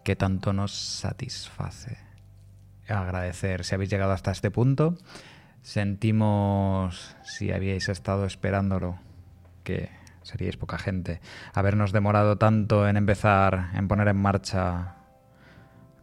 que 0.03 0.15
tanto 0.15 0.51
nos 0.53 0.71
satisface. 0.73 1.97
Agradecer 2.87 3.63
si 3.63 3.75
habéis 3.75 3.89
llegado 3.89 4.11
hasta 4.11 4.31
este 4.31 4.51
punto. 4.51 4.97
Sentimos, 5.61 7.15
si 7.23 7.51
habíais 7.51 7.87
estado 7.87 8.25
esperándolo, 8.25 8.99
que 9.63 9.89
seríais 10.23 10.57
poca 10.57 10.77
gente, 10.77 11.21
habernos 11.53 11.91
demorado 11.91 12.37
tanto 12.37 12.87
en 12.87 12.97
empezar, 12.97 13.69
en 13.75 13.87
poner 13.87 14.07
en 14.07 14.17
marcha 14.17 14.95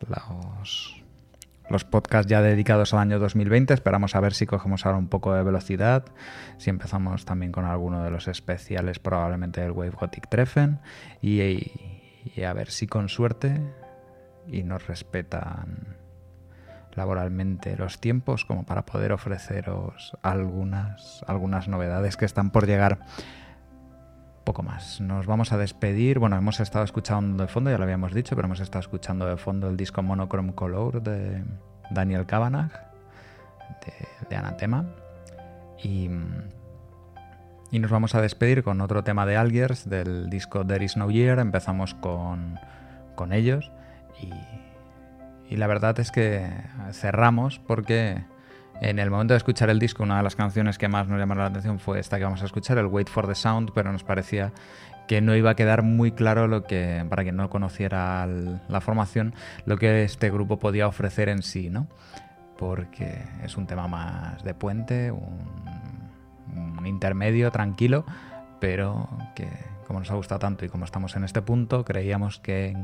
los, 0.09 0.98
los 1.71 1.85
podcasts 1.85 2.31
ya 2.31 2.43
dedicados 2.43 2.95
al 2.95 3.01
año 3.01 3.19
2020. 3.19 3.75
Esperamos 3.75 4.15
a 4.15 4.21
ver 4.21 4.35
si 4.35 4.47
cogemos 4.47 4.87
ahora 4.87 4.99
un 4.99 5.09
poco 5.09 5.35
de 5.35 5.43
velocidad, 5.43 6.05
si 6.57 6.71
empezamos 6.71 7.25
también 7.25 7.53
con 7.53 7.65
alguno 7.65 8.03
de 8.05 8.11
los 8.11 8.29
especiales, 8.29 8.99
probablemente 8.99 9.65
el 9.65 9.73
Wave 9.73 9.91
Gothic 9.91 10.29
Treffen, 10.29 10.81
y, 11.21 11.73
y 12.25 12.43
a 12.43 12.53
ver 12.53 12.71
si 12.71 12.87
con 12.87 13.09
suerte 13.09 13.61
y 14.47 14.63
nos 14.63 14.87
respetan 14.87 15.97
laboralmente 16.95 17.77
los 17.77 18.01
tiempos 18.01 18.45
como 18.45 18.67
para 18.67 18.85
poder 18.85 19.13
ofreceros 19.13 20.17
algunas, 20.23 21.25
algunas 21.27 21.69
novedades 21.69 22.17
que 22.17 22.25
están 22.25 22.51
por 22.51 22.67
llegar. 22.67 23.01
Poco 24.49 24.63
más. 24.63 24.99
Nos 25.03 25.27
vamos 25.27 25.53
a 25.53 25.59
despedir. 25.59 26.19
Bueno, 26.19 26.35
hemos 26.35 26.59
estado 26.59 26.83
escuchando 26.83 27.43
de 27.45 27.51
fondo, 27.51 27.71
ya 27.71 27.77
lo 27.77 27.85
habíamos 27.85 28.15
dicho, 28.15 28.35
pero 28.35 28.47
hemos 28.47 28.61
estado 28.61 28.81
escuchando 28.81 29.27
de 29.27 29.37
fondo 29.37 29.69
el 29.69 29.77
disco 29.77 30.03
Monochrome 30.03 30.55
Color 30.55 31.03
de 31.03 31.45
Daniel 31.91 32.25
Kavanagh, 32.25 32.73
de, 33.85 34.09
de 34.31 34.37
Anatema. 34.37 34.87
Y, 35.85 36.09
y 37.71 37.79
nos 37.79 37.91
vamos 37.91 38.15
a 38.15 38.23
despedir 38.23 38.63
con 38.63 38.81
otro 38.81 39.05
tema 39.05 39.27
de 39.27 39.37
Algiers 39.37 39.87
del 39.87 40.31
disco 40.31 40.67
There 40.67 40.83
Is 40.83 40.97
No 40.97 41.11
Year. 41.11 41.41
Empezamos 41.41 41.93
con, 41.93 42.59
con 43.17 43.35
ellos 43.35 43.71
y, 44.19 44.33
y 45.53 45.59
la 45.59 45.67
verdad 45.67 46.01
es 46.01 46.11
que 46.11 46.51
cerramos 46.93 47.59
porque 47.59 48.25
en 48.81 48.99
el 48.99 49.11
momento 49.11 49.35
de 49.35 49.39
escuchar 49.39 49.71
el 49.71 49.79
disco, 49.79 50.03
una 50.03 50.19
de 50.19 50.23
las 50.23 50.37
canciones 50.37 50.79
que 50.79 50.89
más 50.89 51.09
nos 51.09 51.19
llamaron 51.19 51.45
la 51.45 51.51
atención 51.51 51.79
fue 51.79 51.99
esta 51.99 52.19
que 52.19 52.25
vamos 52.25 52.43
a 52.43 52.47
escuchar, 52.47 52.79
el 52.79 52.87
Wait 52.87 53.09
for 53.09 53.27
the 53.27 53.35
Sound, 53.35 53.71
pero 53.75 53.93
nos 53.93 54.05
parecía 54.05 54.53
que 55.09 55.21
no 55.21 55.35
iba 55.35 55.51
a 55.51 55.57
quedar 55.57 55.83
muy 55.83 56.13
claro 56.13 56.47
lo 56.47 56.65
que, 56.65 57.05
para 57.09 57.23
quien 57.23 57.37
no 57.37 57.49
conociera 57.49 58.27
la 58.27 58.81
formación, 58.81 59.35
lo 59.65 59.79
que 59.79 60.05
este 60.05 60.31
grupo 60.31 60.59
podía 60.59 60.87
ofrecer 60.87 61.29
en 61.29 61.43
sí, 61.43 61.71
¿no? 61.71 61.89
Porque 62.59 63.25
es 63.43 63.57
un 63.57 63.67
tema 63.67 63.89
más 63.89 64.45
de 64.45 64.55
puente, 64.55 65.11
un, 65.11 65.49
un 66.79 66.87
intermedio 66.87 67.51
tranquilo, 67.51 68.05
pero 68.61 69.09
que 69.35 69.49
como 69.87 70.01
nos 70.01 70.11
ha 70.11 70.15
gustado 70.15 70.39
tanto 70.39 70.67
y 70.67 70.69
como 70.69 70.85
estamos 70.85 71.17
en 71.17 71.25
este 71.25 71.41
punto, 71.41 71.83
creíamos 71.85 72.39
que 72.39 72.77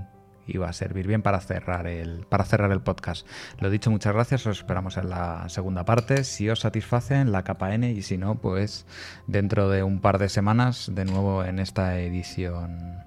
iba 0.46 0.68
a 0.68 0.72
servir 0.72 1.06
bien 1.06 1.22
para 1.22 1.40
cerrar 1.40 1.86
el, 1.86 2.26
para 2.28 2.44
cerrar 2.44 2.72
el 2.72 2.80
podcast. 2.80 3.26
Lo 3.60 3.70
dicho, 3.70 3.90
muchas 3.90 4.14
gracias, 4.14 4.46
os 4.46 4.58
esperamos 4.58 4.96
en 4.96 5.10
la 5.10 5.48
segunda 5.48 5.84
parte. 5.84 6.24
Si 6.24 6.48
os 6.48 6.60
satisface, 6.60 7.16
en 7.16 7.32
la 7.32 7.44
capa 7.44 7.74
N, 7.74 7.90
y 7.90 8.02
si 8.02 8.18
no, 8.18 8.36
pues 8.36 8.86
dentro 9.26 9.68
de 9.70 9.82
un 9.82 10.00
par 10.00 10.18
de 10.18 10.28
semanas, 10.28 10.90
de 10.92 11.04
nuevo 11.04 11.44
en 11.44 11.58
esta 11.58 11.98
edición 11.98 13.02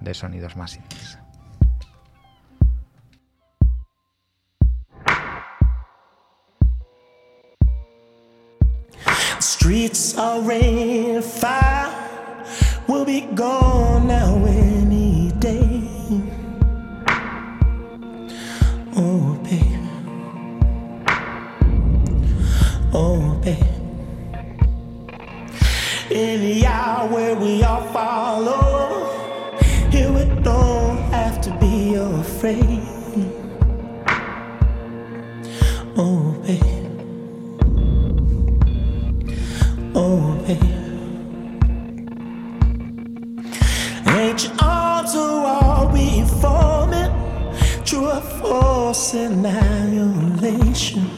de 0.00 0.14
Sonidos 0.14 0.56
Más. 0.56 0.78
Streets 9.40 10.16
Baby. 22.98 23.56
In 26.10 26.40
the 26.40 26.66
hour 26.66 27.06
where 27.08 27.36
we 27.36 27.62
all 27.62 27.82
follow, 27.92 29.54
here 29.88 30.10
we 30.10 30.24
don't 30.42 30.98
have 31.12 31.40
to 31.42 31.56
be 31.60 31.94
afraid. 31.94 32.82
Baby. 36.44 36.60
Oh, 39.94 40.34
baby. 40.44 40.74
Ancient 44.08 44.60
arms 44.60 45.14
are 45.14 45.46
all 45.46 45.86
we 45.92 46.24
forming, 46.40 47.12
true 47.84 48.10
or 48.10 48.20
false 48.20 49.14
annihilation. 49.14 51.08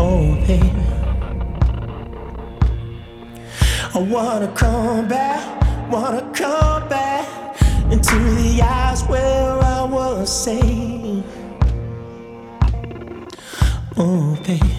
Oh, 0.00 0.34
baby. 0.46 0.70
I 3.94 3.98
wanna 3.98 4.46
come 4.54 5.08
back, 5.08 5.90
wanna 5.90 6.22
come 6.32 6.88
back 6.88 7.26
into 7.90 8.14
the 8.14 8.62
eyes 8.62 9.02
where 9.04 9.58
I 9.58 9.82
was 9.82 10.30
safe. 10.30 11.24
Oh, 13.96 14.38
baby. 14.46 14.78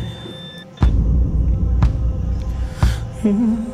Streets 3.19 3.68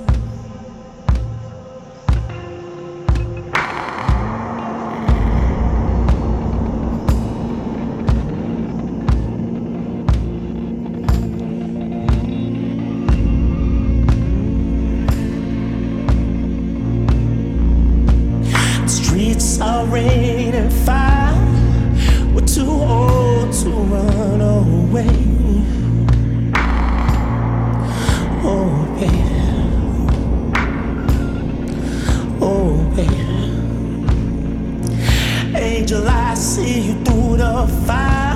I 36.35 36.37
see 36.37 36.81
you 36.81 36.93
through 37.05 37.37
the 37.37 37.65
fire, 37.87 38.35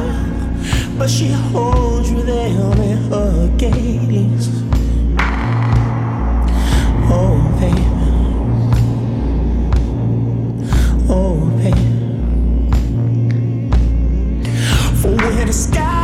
but 0.97 1.09
she 1.09 1.27
holds 1.51 2.09
you 2.09 2.21
there 2.21 2.47
in 2.47 2.97
her 3.11 3.53
gaze. 3.57 4.47
Oh, 7.11 7.35
baby. 7.59 7.83
Oh, 11.09 11.51
baby. 11.57 11.87
For 15.01 15.11
when 15.17 15.47
the 15.47 15.51
sky 15.51 15.98